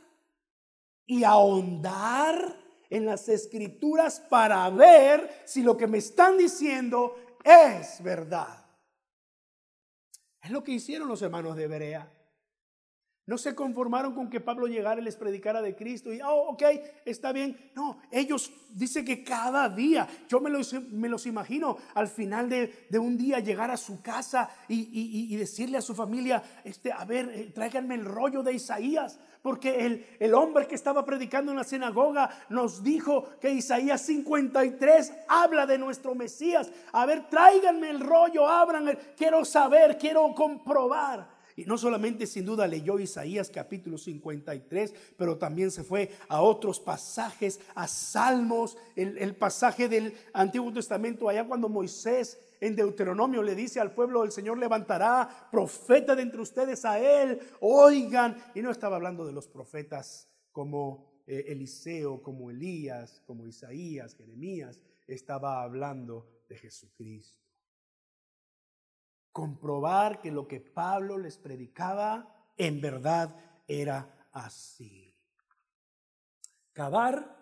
y 1.06 1.22
ahondar 1.22 2.58
en 2.88 3.06
las 3.06 3.28
escrituras 3.28 4.18
para 4.28 4.68
ver 4.70 5.42
si 5.44 5.62
lo 5.62 5.76
que 5.76 5.86
me 5.86 5.98
están 5.98 6.36
diciendo 6.36 7.14
es 7.44 8.02
verdad. 8.02 8.66
Es 10.42 10.50
lo 10.50 10.64
que 10.64 10.72
hicieron 10.72 11.08
los 11.08 11.22
hermanos 11.22 11.56
de 11.56 11.66
Berea. 11.66 12.10
No 13.30 13.38
se 13.38 13.54
conformaron 13.54 14.12
con 14.12 14.28
que 14.28 14.40
Pablo 14.40 14.66
llegara 14.66 15.00
y 15.00 15.04
les 15.04 15.14
predicara 15.14 15.62
de 15.62 15.76
Cristo 15.76 16.12
y, 16.12 16.20
oh, 16.20 16.48
ok, 16.48 16.64
está 17.04 17.30
bien. 17.30 17.70
No, 17.76 18.00
ellos 18.10 18.50
dicen 18.70 19.04
que 19.04 19.22
cada 19.22 19.68
día, 19.68 20.08
yo 20.28 20.40
me 20.40 20.50
los, 20.50 20.72
me 20.90 21.08
los 21.08 21.26
imagino 21.26 21.76
al 21.94 22.08
final 22.08 22.48
de, 22.48 22.98
un 22.98 23.16
día 23.16 23.38
llegar 23.38 23.70
a 23.70 23.76
su 23.76 24.02
casa 24.02 24.50
y, 24.66 25.36
decirle 25.36 25.78
a 25.78 25.80
su 25.80 25.94
familia, 25.94 26.42
este, 26.64 26.90
a 26.90 27.04
ver, 27.04 27.30
eh, 27.32 27.52
tráiganme 27.54 27.94
el 27.94 28.04
rollo 28.04 28.42
de 28.42 28.54
Isaías, 28.54 29.20
porque 29.42 29.86
el, 29.86 30.04
el 30.18 30.34
hombre 30.34 30.66
que 30.66 30.74
estaba 30.74 31.04
predicando 31.04 31.52
en 31.52 31.58
la 31.58 31.62
sinagoga 31.62 32.30
nos 32.48 32.82
dijo 32.82 33.38
que 33.40 33.52
Isaías 33.52 34.00
53 34.06 35.12
habla 35.28 35.66
de 35.66 35.78
nuestro 35.78 36.16
Mesías. 36.16 36.72
A 36.90 37.06
ver, 37.06 37.28
tráiganme 37.30 37.90
el 37.90 38.00
rollo, 38.00 38.48
abran, 38.48 38.98
quiero 39.16 39.44
saber, 39.44 39.98
quiero 39.98 40.34
comprobar. 40.34 41.38
Y 41.60 41.66
no 41.66 41.76
solamente 41.76 42.26
sin 42.26 42.46
duda 42.46 42.66
leyó 42.66 42.98
Isaías 42.98 43.50
capítulo 43.50 43.98
53, 43.98 44.94
pero 45.18 45.36
también 45.36 45.70
se 45.70 45.84
fue 45.84 46.10
a 46.30 46.40
otros 46.40 46.80
pasajes, 46.80 47.60
a 47.74 47.86
Salmos, 47.86 48.78
el, 48.96 49.18
el 49.18 49.36
pasaje 49.36 49.86
del 49.86 50.14
Antiguo 50.32 50.72
Testamento, 50.72 51.28
allá 51.28 51.46
cuando 51.46 51.68
Moisés 51.68 52.38
en 52.62 52.74
Deuteronomio 52.74 53.42
le 53.42 53.54
dice 53.54 53.78
al 53.78 53.92
pueblo, 53.92 54.24
el 54.24 54.32
Señor 54.32 54.56
levantará 54.56 55.28
profeta 55.52 56.16
de 56.16 56.22
entre 56.22 56.40
ustedes 56.40 56.86
a 56.86 56.98
él, 56.98 57.38
oigan. 57.60 58.42
Y 58.54 58.62
no 58.62 58.70
estaba 58.70 58.96
hablando 58.96 59.26
de 59.26 59.32
los 59.34 59.46
profetas 59.46 60.30
como 60.52 61.22
eh, 61.26 61.44
Eliseo, 61.48 62.22
como 62.22 62.50
Elías, 62.50 63.20
como 63.26 63.46
Isaías, 63.46 64.14
Jeremías, 64.14 64.80
estaba 65.06 65.62
hablando 65.62 66.26
de 66.48 66.56
Jesucristo 66.56 67.39
comprobar 69.32 70.20
que 70.20 70.30
lo 70.30 70.46
que 70.46 70.60
Pablo 70.60 71.18
les 71.18 71.38
predicaba 71.38 72.52
en 72.56 72.80
verdad 72.80 73.36
era 73.66 74.28
así. 74.32 75.16
Cavar 76.72 77.40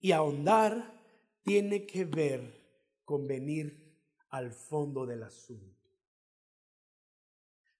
y 0.00 0.12
ahondar 0.12 1.00
tiene 1.42 1.86
que 1.86 2.04
ver 2.04 2.60
con 3.04 3.26
venir 3.26 3.96
al 4.30 4.52
fondo 4.52 5.06
del 5.06 5.22
asunto. 5.22 5.90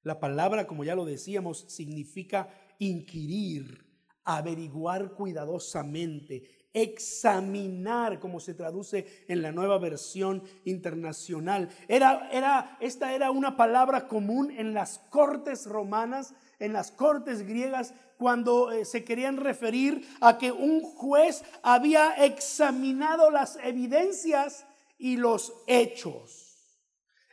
La 0.02 0.18
palabra, 0.18 0.66
como 0.66 0.84
ya 0.84 0.94
lo 0.94 1.04
decíamos, 1.04 1.66
significa 1.68 2.48
inquirir, 2.78 3.86
averiguar 4.24 5.14
cuidadosamente, 5.14 6.59
examinar, 6.72 8.20
como 8.20 8.40
se 8.40 8.54
traduce 8.54 9.24
en 9.28 9.42
la 9.42 9.52
nueva 9.52 9.78
versión 9.78 10.42
internacional. 10.64 11.68
Era, 11.88 12.28
era, 12.30 12.76
esta 12.80 13.14
era 13.14 13.30
una 13.30 13.56
palabra 13.56 14.06
común 14.06 14.50
en 14.50 14.72
las 14.74 14.98
cortes 15.10 15.66
romanas, 15.66 16.34
en 16.58 16.72
las 16.72 16.92
cortes 16.92 17.42
griegas, 17.46 17.94
cuando 18.18 18.70
eh, 18.70 18.84
se 18.84 19.02
querían 19.02 19.38
referir 19.38 20.06
a 20.20 20.36
que 20.36 20.52
un 20.52 20.82
juez 20.82 21.42
había 21.62 22.12
examinado 22.24 23.30
las 23.30 23.56
evidencias 23.64 24.66
y 24.98 25.16
los 25.16 25.54
hechos. 25.66 26.50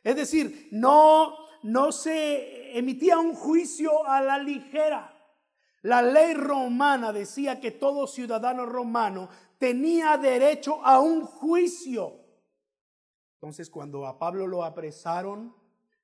Es 0.04 0.16
decir, 0.16 0.70
no, 0.72 1.36
no 1.64 1.92
se 1.92 2.78
emitía 2.78 3.20
un 3.20 3.34
juicio 3.34 4.08
a 4.08 4.22
la 4.22 4.40
ligera. 4.40 5.17
La 5.82 6.02
ley 6.02 6.34
romana 6.34 7.14
decía 7.14 7.60
que 7.60 7.72
todo 7.72 8.08
ciudadano 8.08 8.66
romano 8.66 9.30
tenía 9.58 10.18
derecho 10.18 10.84
a 10.84 11.00
un 11.00 11.24
juicio. 11.24 12.26
Entonces 13.36 13.70
cuando 13.70 14.08
a 14.08 14.18
Pablo 14.18 14.48
lo 14.48 14.64
apresaron, 14.64 15.56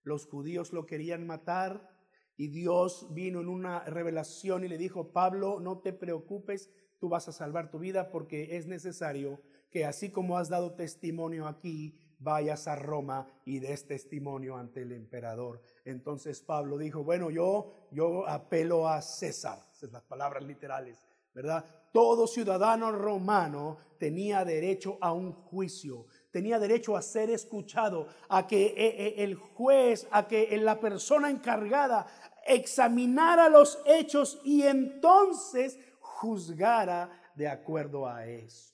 los 0.03 0.27
judíos 0.27 0.73
lo 0.73 0.85
querían 0.85 1.25
matar 1.25 1.89
y 2.35 2.47
Dios 2.47 3.07
vino 3.13 3.41
en 3.41 3.47
una 3.47 3.79
revelación 3.85 4.63
y 4.63 4.67
le 4.67 4.77
dijo, 4.77 5.11
Pablo, 5.11 5.59
no 5.59 5.79
te 5.79 5.93
preocupes, 5.93 6.69
tú 6.99 7.09
vas 7.09 7.27
a 7.27 7.31
salvar 7.31 7.71
tu 7.71 7.79
vida 7.79 8.11
porque 8.11 8.57
es 8.57 8.67
necesario 8.67 9.41
que 9.71 9.85
así 9.85 10.11
como 10.11 10.37
has 10.37 10.49
dado 10.49 10.75
testimonio 10.75 11.47
aquí, 11.47 11.99
vayas 12.23 12.67
a 12.67 12.75
Roma 12.75 13.27
y 13.45 13.59
des 13.59 13.85
testimonio 13.85 14.55
ante 14.55 14.81
el 14.81 14.93
emperador. 14.93 15.61
Entonces 15.85 16.41
Pablo 16.41 16.77
dijo, 16.77 17.03
bueno, 17.03 17.29
yo, 17.29 17.87
yo 17.91 18.27
apelo 18.27 18.87
a 18.87 19.01
César, 19.01 19.59
esas 19.71 19.91
las 19.91 20.03
palabras 20.03 20.43
literales, 20.43 21.05
¿verdad? 21.33 21.65
Todo 21.91 22.25
ciudadano 22.25 22.91
romano 22.91 23.77
tenía 23.99 24.43
derecho 24.45 24.97
a 25.01 25.11
un 25.13 25.33
juicio, 25.33 26.07
tenía 26.31 26.57
derecho 26.57 26.95
a 26.95 27.01
ser 27.01 27.29
escuchado, 27.29 28.07
a 28.29 28.47
que 28.47 28.67
eh, 28.67 28.75
eh, 28.77 29.15
el 29.17 29.35
juez, 29.35 30.07
a 30.11 30.27
que 30.27 30.57
la 30.57 30.79
persona 30.79 31.29
encargada 31.29 32.07
examinara 32.45 33.49
los 33.49 33.79
hechos 33.85 34.39
y 34.43 34.63
entonces 34.63 35.77
juzgara 35.99 37.09
de 37.35 37.47
acuerdo 37.47 38.07
a 38.07 38.25
eso. 38.25 38.73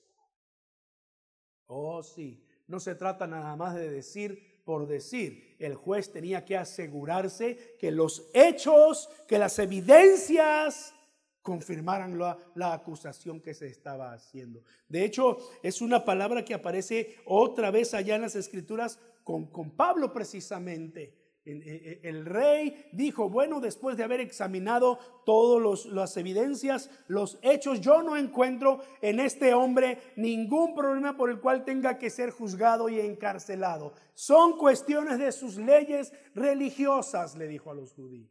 Oh, 1.66 2.02
sí, 2.02 2.44
no 2.70 2.80
se 2.80 2.94
trata 2.94 3.26
nada 3.26 3.56
más 3.56 3.74
de 3.74 3.90
decir 3.90 4.62
por 4.64 4.86
decir. 4.86 5.56
El 5.58 5.74
juez 5.74 6.12
tenía 6.12 6.44
que 6.44 6.56
asegurarse 6.56 7.76
que 7.78 7.90
los 7.90 8.30
hechos, 8.32 9.10
que 9.26 9.38
las 9.38 9.58
evidencias 9.58 10.94
confirmaran 11.42 12.16
la, 12.18 12.38
la, 12.54 12.72
acusación 12.72 13.40
que 13.40 13.54
se 13.54 13.66
estaba 13.66 14.12
haciendo. 14.12 14.62
De 14.88 15.04
hecho, 15.04 15.38
es 15.62 15.80
una 15.80 16.04
palabra 16.04 16.44
que 16.44 16.54
aparece 16.54 17.16
otra 17.24 17.72
vez 17.72 17.92
allá 17.94 18.14
en 18.14 18.22
las 18.22 18.36
escrituras 18.36 19.00
con, 19.24 19.46
con 19.46 19.70
Pablo 19.70 20.12
precisamente. 20.12 21.19
E, 21.42 21.52
e, 21.52 22.08
el 22.08 22.26
rey 22.26 22.90
dijo, 22.92 23.30
bueno, 23.30 23.60
después 23.60 23.96
de 23.96 24.04
haber 24.04 24.20
examinado 24.20 24.98
todas 25.24 25.86
las 25.86 26.16
evidencias, 26.18 26.90
los 27.08 27.38
hechos, 27.42 27.80
yo 27.80 28.02
no 28.02 28.16
encuentro 28.16 28.80
en 29.00 29.20
este 29.20 29.54
hombre 29.54 30.12
ningún 30.16 30.74
problema 30.74 31.16
por 31.16 31.30
el 31.30 31.40
cual 31.40 31.64
tenga 31.64 31.98
que 31.98 32.10
ser 32.10 32.30
juzgado 32.30 32.90
y 32.90 33.00
encarcelado. 33.00 33.94
Son 34.14 34.58
cuestiones 34.58 35.18
de 35.18 35.32
sus 35.32 35.56
leyes 35.56 36.12
religiosas, 36.34 37.34
le 37.36 37.48
dijo 37.48 37.70
a 37.70 37.74
los 37.74 37.94
judíos. 37.94 38.30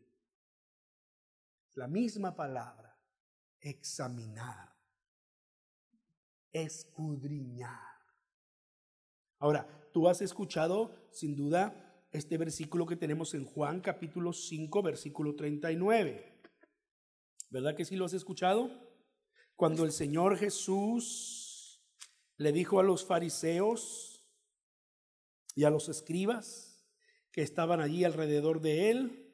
La 1.73 1.87
misma 1.87 2.35
palabra, 2.35 2.95
examinar, 3.59 4.75
escudriñar. 6.51 7.79
Ahora, 9.39 9.67
tú 9.91 10.07
has 10.07 10.21
escuchado, 10.21 10.93
sin 11.11 11.35
duda, 11.35 11.88
este 12.11 12.37
versículo 12.37 12.85
que 12.85 12.95
tenemos 12.95 13.33
en 13.33 13.45
Juan 13.45 13.81
capítulo 13.81 14.33
5, 14.33 14.81
versículo 14.81 15.35
39. 15.35 16.41
¿Verdad 17.49 17.75
que 17.75 17.85
sí 17.85 17.95
lo 17.95 18.05
has 18.05 18.13
escuchado? 18.13 18.71
Cuando 19.55 19.83
el 19.83 19.91
Señor 19.91 20.37
Jesús 20.37 21.83
le 22.37 22.51
dijo 22.51 22.79
a 22.79 22.83
los 22.83 23.05
fariseos 23.05 24.25
y 25.55 25.65
a 25.65 25.69
los 25.69 25.89
escribas 25.89 26.87
que 27.31 27.41
estaban 27.41 27.81
allí 27.81 28.03
alrededor 28.03 28.61
de 28.61 28.89
él, 28.89 29.29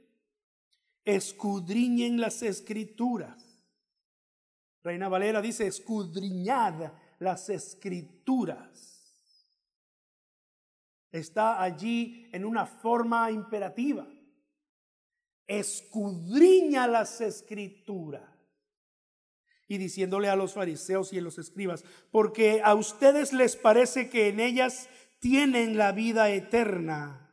escudriñen 1.05 2.19
las 2.19 2.41
escrituras. 2.41 3.63
Reina 4.83 5.07
Valera 5.07 5.41
dice, 5.41 5.67
escudriñad 5.67 6.93
las 7.19 7.49
escrituras 7.49 8.94
está 11.15 11.61
allí 11.61 12.29
en 12.31 12.45
una 12.45 12.65
forma 12.65 13.31
imperativa. 13.31 14.07
Escudriña 15.47 16.87
las 16.87 17.21
escrituras. 17.21 18.23
Y 19.67 19.77
diciéndole 19.77 20.29
a 20.29 20.35
los 20.35 20.53
fariseos 20.53 21.11
y 21.11 21.17
a 21.17 21.21
los 21.21 21.39
escribas, 21.39 21.83
porque 22.11 22.61
a 22.63 22.75
ustedes 22.75 23.33
les 23.33 23.55
parece 23.55 24.09
que 24.09 24.27
en 24.29 24.39
ellas 24.39 24.87
tienen 25.19 25.77
la 25.77 25.91
vida 25.91 26.29
eterna. 26.29 27.31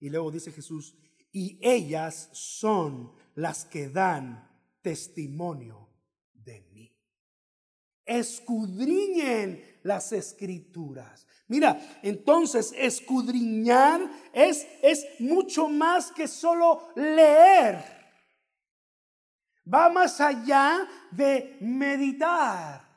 Y 0.00 0.10
luego 0.10 0.32
dice 0.32 0.50
Jesús, 0.50 0.96
y 1.30 1.58
ellas 1.62 2.28
son 2.32 3.12
las 3.34 3.64
que 3.64 3.88
dan 3.88 4.50
testimonio 4.82 5.88
de 6.34 6.62
mí. 6.72 6.96
Escudriñen 8.04 9.62
las 9.82 10.12
escrituras. 10.12 11.26
Mira, 11.50 11.80
entonces 12.04 12.72
escudriñar 12.76 14.08
es, 14.32 14.68
es 14.82 15.04
mucho 15.18 15.68
más 15.68 16.12
que 16.12 16.28
solo 16.28 16.92
leer. 16.94 17.82
Va 19.66 19.88
más 19.88 20.20
allá 20.20 20.86
de 21.10 21.56
meditar. 21.60 22.88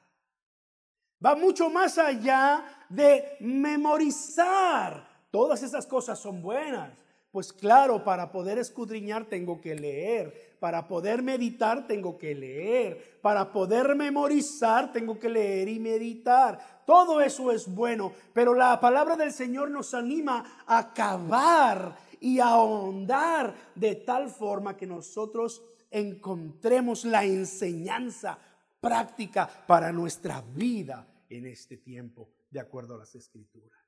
Va 1.26 1.36
mucho 1.36 1.68
más 1.72 1.98
allá 1.98 2.64
de 2.90 3.38
memorizar. 3.40 5.04
Todas 5.32 5.64
esas 5.64 5.88
cosas 5.88 6.20
son 6.20 6.40
buenas. 6.40 6.92
Pues 7.34 7.52
claro, 7.52 8.04
para 8.04 8.32
poder 8.32 8.60
escudriñar 8.60 9.26
tengo 9.26 9.60
que 9.60 9.74
leer, 9.74 10.56
para 10.60 10.88
poder 10.88 11.24
meditar 11.24 11.88
tengo 11.88 12.16
que 12.16 12.36
leer, 12.36 13.20
para 13.24 13.52
poder 13.52 13.96
memorizar 13.96 14.92
tengo 14.92 15.18
que 15.18 15.30
leer 15.30 15.68
y 15.68 15.80
meditar. 15.80 16.84
Todo 16.86 17.20
eso 17.22 17.52
es 17.52 17.74
bueno, 17.74 18.14
pero 18.34 18.54
la 18.54 18.80
palabra 18.80 19.16
del 19.16 19.34
Señor 19.34 19.72
nos 19.72 19.96
anima 19.96 20.64
a 20.68 20.78
acabar 20.78 21.98
y 22.20 22.40
a 22.40 22.50
ahondar 22.50 23.56
de 23.74 23.96
tal 23.96 24.30
forma 24.30 24.78
que 24.78 24.86
nosotros 24.86 25.64
encontremos 25.90 27.04
la 27.04 27.26
enseñanza 27.26 28.38
práctica 28.80 29.50
para 29.66 29.92
nuestra 29.92 30.40
vida 30.54 31.08
en 31.28 31.48
este 31.48 31.78
tiempo, 31.78 32.30
de 32.52 32.60
acuerdo 32.60 32.94
a 32.94 33.00
las 33.00 33.16
escrituras 33.16 33.83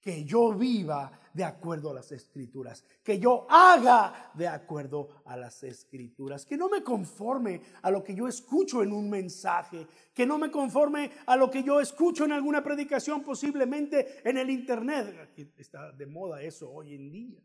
que 0.00 0.24
yo 0.24 0.54
viva 0.54 1.12
de 1.32 1.44
acuerdo 1.44 1.90
a 1.90 1.94
las 1.94 2.10
escrituras, 2.10 2.84
que 3.04 3.18
yo 3.18 3.46
haga 3.48 4.32
de 4.34 4.48
acuerdo 4.48 5.08
a 5.24 5.36
las 5.36 5.62
escrituras, 5.62 6.44
que 6.44 6.56
no 6.56 6.68
me 6.68 6.82
conforme 6.82 7.60
a 7.82 7.90
lo 7.90 8.02
que 8.02 8.14
yo 8.14 8.26
escucho 8.26 8.82
en 8.82 8.92
un 8.92 9.08
mensaje, 9.08 9.86
que 10.12 10.26
no 10.26 10.38
me 10.38 10.50
conforme 10.50 11.10
a 11.26 11.36
lo 11.36 11.50
que 11.50 11.62
yo 11.62 11.80
escucho 11.80 12.24
en 12.24 12.32
alguna 12.32 12.62
predicación, 12.62 13.22
posiblemente 13.22 14.28
en 14.28 14.38
el 14.38 14.50
internet. 14.50 15.30
está 15.56 15.92
de 15.92 16.06
moda 16.06 16.42
eso 16.42 16.70
hoy 16.70 16.94
en 16.94 17.10
día. 17.10 17.40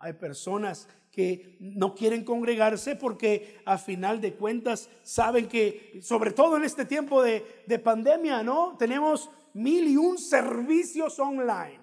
Hay 0.00 0.12
personas 0.12 0.86
que 1.10 1.56
no 1.58 1.94
quieren 1.96 2.22
congregarse 2.24 2.94
porque 2.94 3.60
a 3.64 3.78
final 3.78 4.20
de 4.20 4.34
cuentas 4.34 4.88
saben 5.02 5.48
que, 5.48 5.98
sobre 6.02 6.30
todo 6.30 6.56
en 6.56 6.62
este 6.62 6.84
tiempo 6.84 7.20
de, 7.20 7.64
de 7.66 7.78
pandemia, 7.80 8.44
¿no? 8.44 8.76
Tenemos 8.78 9.28
mil 9.54 9.88
y 9.88 9.96
un 9.96 10.18
servicios 10.18 11.18
online. 11.18 11.80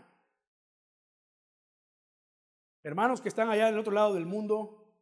Hermanos 2.83 3.19
que 3.19 3.29
están 3.29 3.49
allá 3.49 3.67
en 3.67 3.73
el 3.73 3.79
otro 3.79 3.93
lado 3.93 4.13
del 4.13 4.25
mundo, 4.25 4.93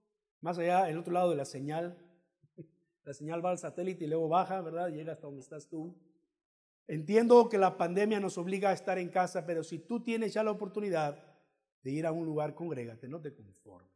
más 0.41 0.57
allá, 0.57 0.87
en 0.87 0.93
el 0.93 0.99
otro 0.99 1.13
lado 1.13 1.29
de 1.29 1.35
la 1.35 1.45
señal. 1.45 1.97
La 3.03 3.13
señal 3.13 3.43
va 3.43 3.49
al 3.49 3.57
satélite 3.57 4.05
y 4.05 4.07
luego 4.07 4.29
baja, 4.29 4.61
¿verdad? 4.61 4.89
Llega 4.89 5.11
hasta 5.11 5.27
donde 5.27 5.41
estás 5.41 5.67
tú. 5.67 5.93
Entiendo 6.87 7.49
que 7.49 7.57
la 7.57 7.77
pandemia 7.77 8.21
nos 8.21 8.37
obliga 8.37 8.69
a 8.69 8.73
estar 8.73 8.97
en 8.97 9.09
casa, 9.09 9.45
pero 9.45 9.63
si 9.63 9.79
tú 9.79 10.01
tienes 10.01 10.33
ya 10.33 10.43
la 10.43 10.51
oportunidad 10.51 11.21
de 11.81 11.91
ir 11.91 12.05
a 12.05 12.13
un 12.13 12.25
lugar, 12.25 12.55
congrégate, 12.55 13.09
no 13.09 13.19
te 13.19 13.33
conformes. 13.33 13.91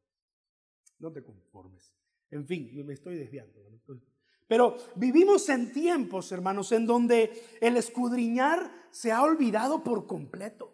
No 0.99 1.12
te 1.12 1.23
conformes. 1.23 1.93
En 2.30 2.45
fin, 2.45 2.86
me 2.86 2.93
estoy 2.93 3.15
desviando. 3.15 3.62
Pero 4.47 4.77
vivimos 4.95 5.49
en 5.49 5.73
tiempos, 5.73 6.31
hermanos, 6.31 6.71
en 6.71 6.86
donde 6.86 7.43
el 7.60 7.75
escudriñar 7.75 8.71
se 8.91 9.12
ha 9.12 9.21
olvidado 9.21 9.83
por 9.83 10.07
completo. 10.07 10.73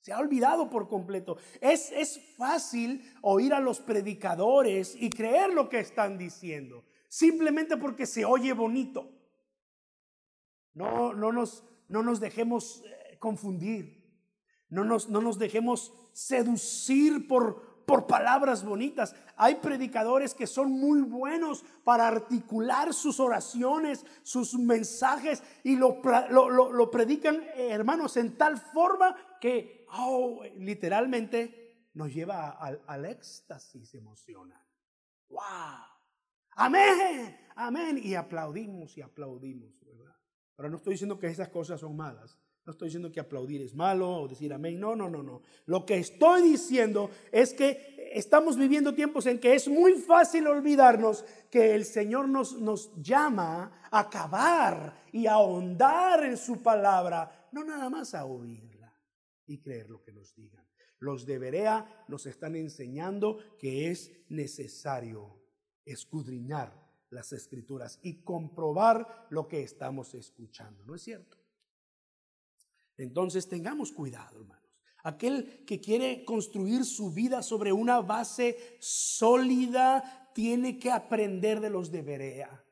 Se 0.00 0.12
ha 0.12 0.18
olvidado 0.18 0.70
por 0.70 0.88
completo. 0.88 1.36
Es, 1.60 1.92
es 1.92 2.20
fácil 2.36 3.02
oír 3.22 3.52
a 3.52 3.60
los 3.60 3.80
predicadores 3.80 4.96
y 4.98 5.10
creer 5.10 5.52
lo 5.52 5.68
que 5.68 5.80
están 5.80 6.16
diciendo, 6.16 6.84
simplemente 7.08 7.76
porque 7.76 8.06
se 8.06 8.24
oye 8.24 8.52
bonito. 8.52 9.10
No, 10.72 11.12
no, 11.12 11.32
nos, 11.32 11.64
no 11.88 12.02
nos 12.02 12.20
dejemos 12.20 12.82
eh, 12.84 13.16
confundir, 13.18 14.04
no 14.68 14.84
nos, 14.84 15.08
no 15.08 15.20
nos 15.20 15.38
dejemos 15.38 15.92
seducir 16.12 17.26
por, 17.26 17.75
por 17.86 18.06
palabras 18.06 18.64
bonitas. 18.64 19.14
Hay 19.36 19.56
predicadores 19.56 20.34
que 20.34 20.46
son 20.46 20.72
muy 20.72 21.00
buenos 21.00 21.64
para 21.84 22.08
articular 22.08 22.92
sus 22.92 23.20
oraciones, 23.20 24.04
sus 24.22 24.54
mensajes 24.54 25.42
y 25.62 25.76
lo, 25.76 26.02
predican, 26.90 27.36
eh, 27.54 27.68
hermanos, 27.70 28.16
en 28.16 28.36
tal 28.36 28.58
forma 28.58 29.16
que 29.40 29.86
oh, 29.92 30.42
literalmente 30.56 31.88
nos 31.94 32.12
lleva 32.12 32.50
al, 32.50 32.82
al 32.86 33.06
éxtasis 33.06 33.94
emocional. 33.94 34.62
¡Wow! 35.28 35.42
Amén, 36.56 37.38
amén. 37.54 38.00
Y 38.02 38.14
aplaudimos 38.14 38.98
y 38.98 39.02
aplaudimos. 39.02 39.76
Pero 40.56 40.70
no 40.70 40.76
estoy 40.78 40.94
diciendo 40.94 41.18
que 41.18 41.26
esas 41.26 41.50
cosas 41.50 41.80
son 41.80 41.94
malas. 41.96 42.38
No 42.66 42.72
estoy 42.72 42.88
diciendo 42.88 43.12
que 43.12 43.20
aplaudir 43.20 43.62
es 43.62 43.74
malo 43.74 44.22
o 44.22 44.28
decir 44.28 44.52
amén. 44.52 44.80
No, 44.80 44.96
no, 44.96 45.08
no, 45.08 45.22
no. 45.22 45.40
Lo 45.66 45.86
que 45.86 45.98
estoy 45.98 46.42
diciendo 46.42 47.10
es 47.30 47.52
que 47.52 48.10
estamos 48.12 48.56
viviendo 48.56 48.92
tiempos 48.92 49.26
en 49.26 49.38
que 49.38 49.54
es 49.54 49.68
muy 49.68 49.94
fácil 49.94 50.48
olvidarnos 50.48 51.24
que 51.48 51.76
el 51.76 51.84
Señor 51.84 52.28
nos, 52.28 52.60
nos 52.60 52.90
llama 53.00 53.86
a 53.88 54.00
acabar 54.00 55.04
y 55.12 55.28
a 55.28 55.34
ahondar 55.34 56.24
en 56.24 56.36
su 56.36 56.60
palabra, 56.60 57.48
no 57.52 57.62
nada 57.62 57.88
más 57.88 58.14
a 58.14 58.24
oírla 58.24 58.92
y 59.46 59.58
creer 59.58 59.88
lo 59.88 60.02
que 60.02 60.12
nos 60.12 60.34
digan. 60.34 60.66
Los 60.98 61.24
de 61.24 61.38
Berea 61.38 62.04
nos 62.08 62.26
están 62.26 62.56
enseñando 62.56 63.38
que 63.60 63.92
es 63.92 64.10
necesario 64.28 65.40
escudriñar 65.84 66.72
las 67.10 67.32
escrituras 67.32 68.00
y 68.02 68.24
comprobar 68.24 69.28
lo 69.30 69.46
que 69.46 69.62
estamos 69.62 70.14
escuchando. 70.14 70.84
¿No 70.84 70.96
es 70.96 71.02
cierto? 71.02 71.45
Entonces 72.98 73.48
tengamos 73.48 73.92
cuidado, 73.92 74.40
hermanos. 74.40 74.66
Aquel 75.02 75.64
que 75.64 75.80
quiere 75.80 76.24
construir 76.24 76.84
su 76.84 77.12
vida 77.12 77.42
sobre 77.42 77.72
una 77.72 78.00
base 78.00 78.76
sólida 78.80 80.30
tiene 80.34 80.78
que 80.78 80.90
aprender 80.90 81.60
de 81.60 81.70
los 81.70 81.92
de 81.92 82.02
Berea. 82.02 82.64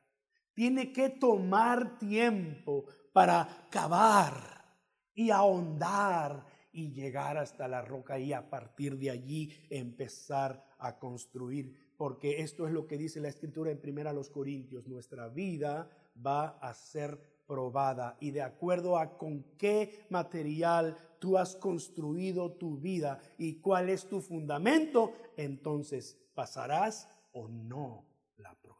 Tiene 0.53 0.91
que 0.91 1.09
tomar 1.09 1.97
tiempo 1.97 2.85
para 3.13 3.67
cavar 3.71 4.65
y 5.13 5.29
ahondar 5.29 6.45
y 6.73 6.91
llegar 6.91 7.37
hasta 7.37 7.69
la 7.69 7.81
roca 7.81 8.19
y 8.19 8.33
a 8.33 8.49
partir 8.49 8.97
de 8.97 9.11
allí 9.11 9.53
empezar 9.69 10.61
a 10.77 10.99
construir. 10.99 11.93
Porque 11.97 12.41
esto 12.41 12.67
es 12.67 12.73
lo 12.73 12.85
que 12.85 12.97
dice 12.97 13.21
la 13.21 13.29
escritura 13.29 13.71
en 13.71 13.79
primera 13.79 14.09
a 14.09 14.13
los 14.13 14.29
Corintios. 14.29 14.87
Nuestra 14.87 15.29
vida 15.29 15.89
va 16.23 16.57
a 16.59 16.73
ser 16.73 17.34
probada 17.45 18.17
y 18.19 18.31
de 18.31 18.41
acuerdo 18.41 18.97
a 18.97 19.17
con 19.17 19.43
qué 19.57 20.05
material 20.09 20.97
tú 21.19 21.37
has 21.37 21.55
construido 21.55 22.53
tu 22.53 22.77
vida 22.77 23.19
y 23.37 23.59
cuál 23.61 23.89
es 23.89 24.07
tu 24.07 24.21
fundamento, 24.21 25.13
entonces 25.37 26.17
pasarás 26.33 27.09
o 27.31 27.47
no 27.47 28.05
la 28.37 28.53
prueba. 28.55 28.75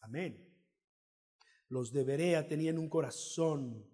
Amén. 0.00 0.48
Los 1.68 1.92
de 1.92 2.04
Berea 2.04 2.48
tenían 2.48 2.78
un 2.78 2.88
corazón 2.88 3.86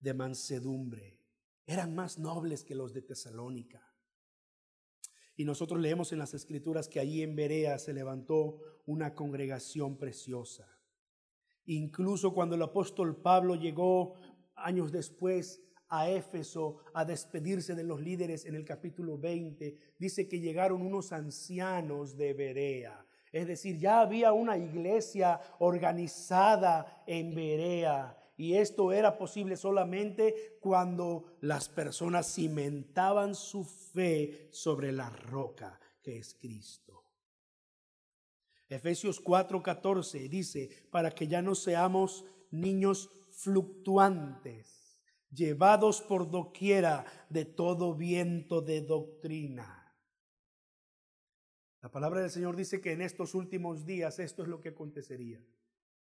de 0.00 0.14
mansedumbre. 0.14 1.18
Eran 1.66 1.94
más 1.94 2.18
nobles 2.18 2.64
que 2.64 2.74
los 2.74 2.92
de 2.92 3.02
Tesalónica. 3.02 3.88
Y 5.36 5.44
nosotros 5.44 5.80
leemos 5.80 6.12
en 6.12 6.18
las 6.18 6.34
escrituras 6.34 6.88
que 6.88 7.00
allí 7.00 7.22
en 7.22 7.34
Berea 7.34 7.78
se 7.78 7.94
levantó 7.94 8.60
una 8.84 9.14
congregación 9.14 9.96
preciosa. 9.96 10.71
Incluso 11.66 12.32
cuando 12.32 12.56
el 12.56 12.62
apóstol 12.62 13.16
Pablo 13.16 13.54
llegó 13.54 14.14
años 14.54 14.92
después 14.92 15.62
a 15.88 16.08
Éfeso 16.08 16.78
a 16.94 17.04
despedirse 17.04 17.74
de 17.74 17.84
los 17.84 18.00
líderes 18.00 18.46
en 18.46 18.54
el 18.54 18.64
capítulo 18.64 19.18
20, 19.18 19.76
dice 19.98 20.26
que 20.26 20.40
llegaron 20.40 20.82
unos 20.82 21.12
ancianos 21.12 22.16
de 22.16 22.32
Berea. 22.32 23.06
Es 23.30 23.46
decir, 23.46 23.78
ya 23.78 24.00
había 24.00 24.32
una 24.32 24.56
iglesia 24.58 25.40
organizada 25.58 27.02
en 27.06 27.34
Berea. 27.34 28.18
Y 28.36 28.54
esto 28.54 28.92
era 28.92 29.16
posible 29.16 29.56
solamente 29.56 30.58
cuando 30.60 31.24
las 31.40 31.68
personas 31.68 32.34
cimentaban 32.34 33.34
su 33.34 33.64
fe 33.64 34.48
sobre 34.50 34.92
la 34.92 35.10
roca 35.10 35.78
que 36.02 36.18
es 36.18 36.34
Cristo. 36.34 37.01
Efesios 38.74 39.22
4:14 39.22 40.28
dice, 40.28 40.70
para 40.90 41.10
que 41.10 41.28
ya 41.28 41.42
no 41.42 41.54
seamos 41.54 42.24
niños 42.50 43.10
fluctuantes 43.30 44.82
llevados 45.30 46.02
por 46.02 46.30
doquiera 46.30 47.04
de 47.28 47.44
todo 47.44 47.94
viento 47.94 48.60
de 48.60 48.82
doctrina. 48.82 49.78
La 51.80 51.90
palabra 51.90 52.20
del 52.20 52.30
Señor 52.30 52.54
dice 52.54 52.80
que 52.80 52.92
en 52.92 53.00
estos 53.00 53.34
últimos 53.34 53.84
días 53.84 54.18
esto 54.18 54.42
es 54.42 54.48
lo 54.48 54.60
que 54.60 54.68
acontecería. 54.70 55.44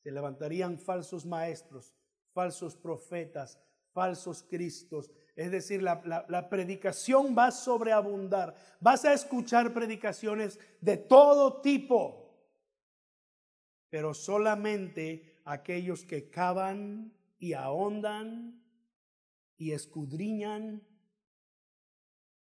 Se 0.02 0.10
levantarían 0.10 0.78
falsos 0.78 1.24
maestros, 1.24 1.94
falsos 2.32 2.76
profetas, 2.76 3.58
falsos 3.92 4.42
cristos. 4.42 5.10
Es 5.34 5.50
decir, 5.50 5.82
la, 5.82 6.24
la, 6.28 6.48
predicación 6.48 7.34
va 7.36 7.46
a 7.46 7.50
sobreabundar. 7.50 8.54
Vas 8.80 9.04
a 9.04 9.12
escuchar 9.12 9.72
predicaciones 9.72 10.58
de 10.80 10.96
todo 10.96 11.60
tipo, 11.60 12.29
pero 13.90 14.14
solamente 14.14 15.40
aquellos 15.44 16.04
que 16.04 16.30
cavan 16.30 17.12
y 17.38 17.52
ahondan 17.52 18.64
y 19.56 19.72
escudriñan 19.72 20.82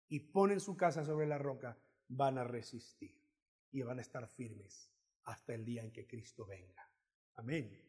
y 0.08 0.20
ponen 0.20 0.60
su 0.60 0.76
casa 0.76 1.04
sobre 1.04 1.26
la 1.26 1.38
roca, 1.38 1.78
van 2.08 2.38
a 2.38 2.44
resistir 2.44 3.20
y 3.70 3.82
van 3.82 3.98
a 3.98 4.02
estar 4.02 4.28
firmes 4.28 4.90
hasta 5.24 5.54
el 5.54 5.64
día 5.64 5.82
en 5.82 5.92
que 5.92 6.06
Cristo 6.06 6.46
venga. 6.46 6.90
Amén. 7.34 7.80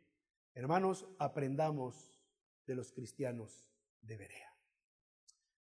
Hermanos, 0.53 1.05
aprendamos 1.19 2.19
de 2.65 2.75
los 2.75 2.91
cristianos 2.91 3.69
de 4.01 4.17
Berea. 4.17 4.55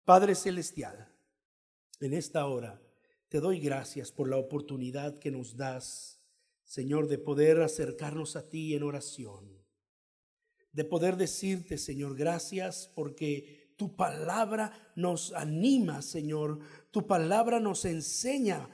Padre 0.06 0.36
Celestial, 0.36 1.14
en 2.00 2.14
esta 2.14 2.46
hora 2.46 2.82
te 3.28 3.40
doy 3.40 3.60
gracias 3.60 4.12
por 4.12 4.30
la 4.30 4.38
oportunidad 4.38 5.20
que 5.20 5.32
nos 5.32 5.58
das, 5.58 6.17
Señor, 6.68 7.08
de 7.08 7.18
poder 7.18 7.62
acercarnos 7.62 8.36
a 8.36 8.48
ti 8.48 8.76
en 8.76 8.84
oración 8.84 9.58
de 10.78 10.86
poder 10.86 11.18
decirte, 11.18 11.76
Señor, 11.80 12.16
gracias 12.16 12.92
porque 12.94 13.74
tu 13.78 13.96
palabra 13.96 14.92
nos 14.96 15.34
anima, 15.34 16.04
Señor. 16.04 16.60
Tu 16.92 17.08
palabra 17.08 17.60
nos 17.60 17.84
enseña 17.86 18.70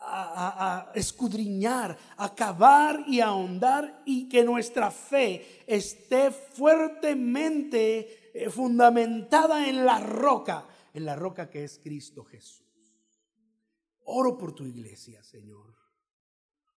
a, 0.00 0.92
escudriñar, 0.94 1.98
a 2.16 2.32
cavar 2.32 3.02
y 3.08 3.18
a 3.18 3.26
ahondar 3.26 4.04
y 4.06 4.28
que 4.28 4.44
nuestra 4.44 4.92
fe 4.92 5.64
esté 5.66 6.30
fuertemente 6.30 8.30
eh, 8.32 8.50
fundamentada 8.50 9.68
en 9.68 9.84
la 9.84 9.98
roca, 9.98 10.64
en 10.94 11.04
la 11.04 11.16
roca 11.16 11.50
que 11.50 11.64
es 11.64 11.80
Cristo 11.80 12.22
Jesús. 12.22 12.62
Oro 14.04 14.38
por 14.38 14.54
tu 14.54 14.64
iglesia, 14.64 15.24
Señor. 15.24 15.77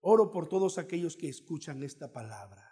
Oro 0.03 0.31
por 0.31 0.49
todos 0.49 0.79
aquellos 0.79 1.17
que 1.17 1.29
escuchan 1.29 1.83
esta 1.83 2.13
palabra. 2.13 2.71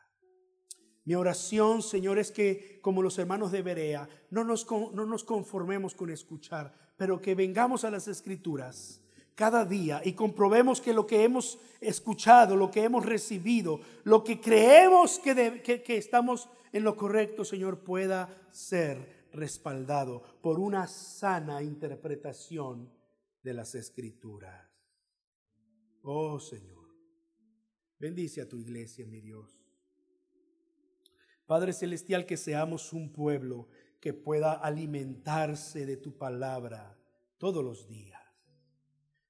Mi 1.05 1.15
oración, 1.15 1.83
Señor, 1.83 2.19
es 2.19 2.31
que 2.31 2.81
como 2.83 3.03
los 3.03 3.19
hermanos 3.19 3.51
de 3.51 3.63
Berea, 3.63 4.09
no 4.31 4.45
nos, 4.45 4.71
no 4.71 5.07
nos 5.07 5.25
conformemos 5.25 5.95
con 5.95 6.11
escuchar, 6.11 6.75
pero 6.97 7.21
que 7.21 7.35
vengamos 7.35 7.85
a 7.85 7.91
las 7.91 8.09
escrituras 8.09 9.01
cada 9.39 9.65
día 9.65 10.03
y 10.05 10.15
comprobemos 10.15 10.81
que 10.81 10.93
lo 10.93 11.07
que 11.07 11.23
hemos 11.23 11.61
escuchado, 11.81 12.57
lo 12.57 12.73
que 12.73 12.83
hemos 12.83 13.07
recibido, 13.07 13.81
lo 14.03 14.25
que 14.25 14.41
creemos 14.41 15.21
que, 15.21 15.63
que, 15.63 15.97
estamos 15.97 16.49
en 16.73 16.83
lo 16.83 16.97
correcto, 16.97 17.45
Señor, 17.45 17.85
pueda 17.85 18.29
ser 18.51 19.29
respaldado 19.33 20.23
por 20.43 20.59
una 20.59 20.89
sana 20.89 21.63
interpretación 21.63 22.91
de 23.45 23.55
las 23.55 23.77
escrituras. 23.77 24.69
Oh 26.03 26.41
Señor, 26.41 26.78
bendice 27.99 28.41
a 28.41 28.49
tu 28.49 28.57
iglesia, 28.57 29.07
mi 29.07 29.21
Dios. 29.21 29.59
Padre 31.47 31.73
Celestial, 31.73 32.27
que 32.27 32.37
seamos 32.37 32.93
un 32.93 33.13
pueblo 33.13 33.69
que 34.01 34.13
pueda 34.13 34.53
alimentarse 34.53 35.87
de 35.87 35.97
tu 35.97 36.17
palabra 36.17 36.99
todos 37.39 37.65
los 37.65 37.89
días. 37.89 38.19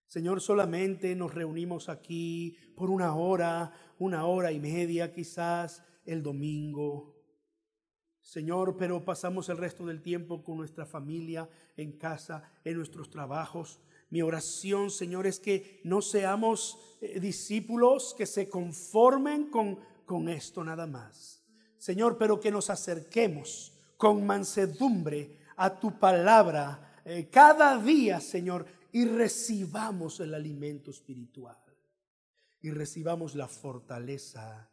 Señor, 0.07 0.41
solamente 0.41 1.15
nos 1.15 1.35
reunimos 1.35 1.89
aquí 1.89 2.57
por 2.75 2.91
una 2.91 3.15
hora, 3.15 3.73
una 3.99 4.27
hora 4.27 4.53
y 4.53 4.59
media 4.59 5.13
quizás 5.13 5.85
el 6.07 6.23
domingo. 6.23 7.15
Señor, 8.23 8.77
pero 8.77 9.05
pasamos 9.05 9.49
el 9.49 9.59
resto 9.59 9.87
del 9.87 10.03
tiempo 10.03 10.43
con 10.43 10.57
nuestra 10.57 10.87
familia, 10.87 11.49
en 11.77 11.93
casa, 11.93 12.51
en 12.65 12.77
nuestros 12.77 13.11
trabajos. 13.11 13.81
Mi 14.11 14.23
oración, 14.23 14.91
Señor, 14.91 15.27
es 15.27 15.39
que 15.41 15.81
no 15.85 16.03
seamos 16.03 16.79
eh, 17.01 17.21
discípulos 17.21 18.15
que 18.17 18.27
se 18.27 18.49
conformen 18.49 19.51
con, 19.51 19.79
con 20.07 20.29
esto 20.29 20.65
nada 20.65 20.87
más 20.87 21.39
Señor, 21.79 22.19
pero 22.19 22.41
que 22.41 22.51
nos 22.51 22.71
acerquemos 22.71 23.73
con 23.97 24.27
mansedumbre 24.27 25.39
a 25.57 25.79
tu 25.79 25.99
palabra 25.99 27.01
eh, 27.05 27.29
cada 27.31 27.81
día, 27.81 28.21
Señor, 28.21 28.67
y 28.93 29.05
recibamos 29.05 30.21
el 30.21 30.35
alimento 30.35 30.91
espiritual 30.91 31.57
y 32.61 32.71
recibamos 32.71 33.35
la 33.35 33.47
fortaleza 33.47 34.69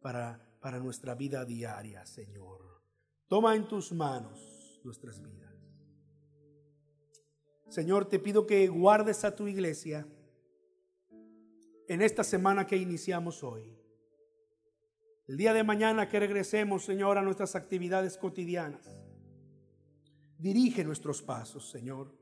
para, 0.00 0.40
para 0.60 0.78
nuestra 0.78 1.14
vida 1.14 1.44
diaria, 1.44 2.06
Señor. 2.06 2.82
Toma 3.28 3.54
en 3.54 3.68
tus 3.68 3.92
manos 3.92 4.80
nuestras 4.82 5.20
vidas. 5.22 5.45
Señor, 7.68 8.06
te 8.06 8.18
pido 8.18 8.46
que 8.46 8.68
guardes 8.68 9.24
a 9.24 9.34
tu 9.34 9.48
iglesia 9.48 10.06
en 11.88 12.02
esta 12.02 12.24
semana 12.24 12.66
que 12.66 12.76
iniciamos 12.76 13.42
hoy. 13.42 13.76
El 15.26 15.36
día 15.36 15.52
de 15.52 15.64
mañana 15.64 16.08
que 16.08 16.20
regresemos, 16.20 16.84
Señor, 16.84 17.18
a 17.18 17.22
nuestras 17.22 17.56
actividades 17.56 18.16
cotidianas. 18.16 18.96
Dirige 20.38 20.84
nuestros 20.84 21.20
pasos, 21.20 21.68
Señor. 21.68 22.12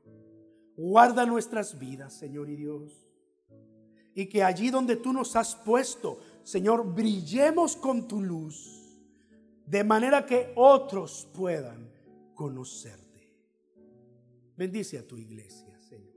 Guarda 0.75 1.25
nuestras 1.25 1.77
vidas, 1.77 2.13
Señor 2.13 2.49
y 2.49 2.55
Dios. 2.55 3.07
Y 4.15 4.27
que 4.27 4.43
allí 4.43 4.71
donde 4.71 4.95
tú 4.95 5.13
nos 5.13 5.35
has 5.35 5.55
puesto, 5.55 6.19
Señor, 6.43 6.95
brillemos 6.95 7.75
con 7.75 8.07
tu 8.07 8.21
luz. 8.21 8.81
De 9.67 9.83
manera 9.83 10.25
que 10.25 10.51
otros 10.55 11.27
puedan 11.33 11.91
conocerte. 12.33 13.04
Bendice 14.57 14.97
a 14.97 15.07
tu 15.07 15.17
iglesia, 15.17 15.79
Señor. 15.81 16.15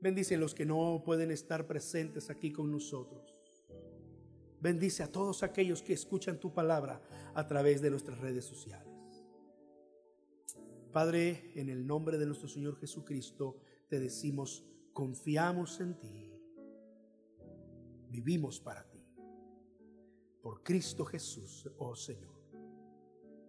Bendice 0.00 0.36
a 0.36 0.38
los 0.38 0.54
que 0.54 0.64
no 0.64 1.02
pueden 1.04 1.30
estar 1.30 1.66
presentes 1.66 2.30
aquí 2.30 2.52
con 2.52 2.70
nosotros. 2.70 3.34
Bendice 4.60 5.02
a 5.02 5.10
todos 5.10 5.42
aquellos 5.42 5.82
que 5.82 5.92
escuchan 5.92 6.38
tu 6.38 6.52
palabra 6.52 7.00
a 7.34 7.46
través 7.46 7.80
de 7.80 7.90
nuestras 7.90 8.18
redes 8.18 8.44
sociales. 8.44 8.88
Padre, 10.92 11.52
en 11.54 11.68
el 11.68 11.86
nombre 11.86 12.18
de 12.18 12.26
nuestro 12.26 12.48
Señor 12.48 12.76
Jesucristo, 12.76 13.56
te 13.88 14.00
decimos, 14.00 14.64
confiamos 14.92 15.80
en 15.80 15.98
ti, 15.98 16.32
vivimos 18.08 18.60
para 18.60 18.88
ti. 18.88 19.04
Por 20.42 20.62
Cristo 20.62 21.04
Jesús, 21.04 21.68
oh 21.78 21.94
Señor. 21.94 22.38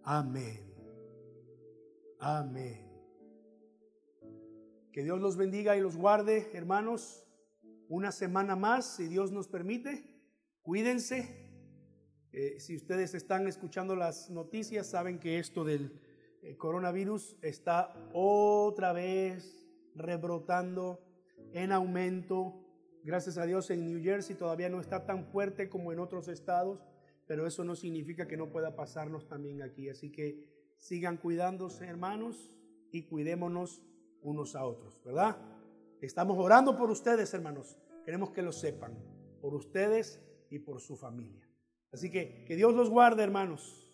Amén. 0.02 0.74
Amén. 2.18 2.89
Que 4.92 5.04
Dios 5.04 5.20
los 5.20 5.36
bendiga 5.36 5.76
y 5.76 5.80
los 5.80 5.96
guarde, 5.96 6.50
hermanos, 6.52 7.24
una 7.88 8.10
semana 8.10 8.56
más, 8.56 8.96
si 8.96 9.06
Dios 9.06 9.30
nos 9.30 9.46
permite. 9.46 10.04
Cuídense. 10.62 11.48
Eh, 12.32 12.58
si 12.58 12.74
ustedes 12.74 13.14
están 13.14 13.46
escuchando 13.46 13.94
las 13.94 14.30
noticias, 14.30 14.88
saben 14.88 15.20
que 15.20 15.38
esto 15.38 15.62
del 15.62 15.92
eh, 16.42 16.56
coronavirus 16.56 17.36
está 17.40 17.94
otra 18.12 18.92
vez 18.92 19.64
rebrotando 19.94 21.00
en 21.52 21.70
aumento. 21.70 22.66
Gracias 23.04 23.38
a 23.38 23.46
Dios 23.46 23.70
en 23.70 23.84
New 23.84 24.02
Jersey 24.02 24.34
todavía 24.34 24.68
no 24.68 24.80
está 24.80 25.06
tan 25.06 25.24
fuerte 25.24 25.68
como 25.68 25.92
en 25.92 26.00
otros 26.00 26.26
estados, 26.26 26.84
pero 27.28 27.46
eso 27.46 27.62
no 27.62 27.76
significa 27.76 28.26
que 28.26 28.36
no 28.36 28.50
pueda 28.50 28.74
pasarnos 28.74 29.28
también 29.28 29.62
aquí. 29.62 29.88
Así 29.88 30.10
que 30.10 30.74
sigan 30.78 31.16
cuidándose, 31.16 31.86
hermanos, 31.86 32.50
y 32.90 33.04
cuidémonos 33.04 33.82
unos 34.22 34.54
a 34.56 34.64
otros, 34.64 35.02
¿verdad? 35.04 35.36
Estamos 36.00 36.38
orando 36.38 36.76
por 36.76 36.90
ustedes, 36.90 37.32
hermanos. 37.34 37.76
Queremos 38.04 38.30
que 38.30 38.42
lo 38.42 38.52
sepan. 38.52 38.96
Por 39.40 39.54
ustedes 39.54 40.20
y 40.50 40.58
por 40.58 40.80
su 40.80 40.96
familia. 40.96 41.48
Así 41.92 42.10
que 42.10 42.44
que 42.44 42.56
Dios 42.56 42.74
los 42.74 42.90
guarde, 42.90 43.22
hermanos. 43.22 43.90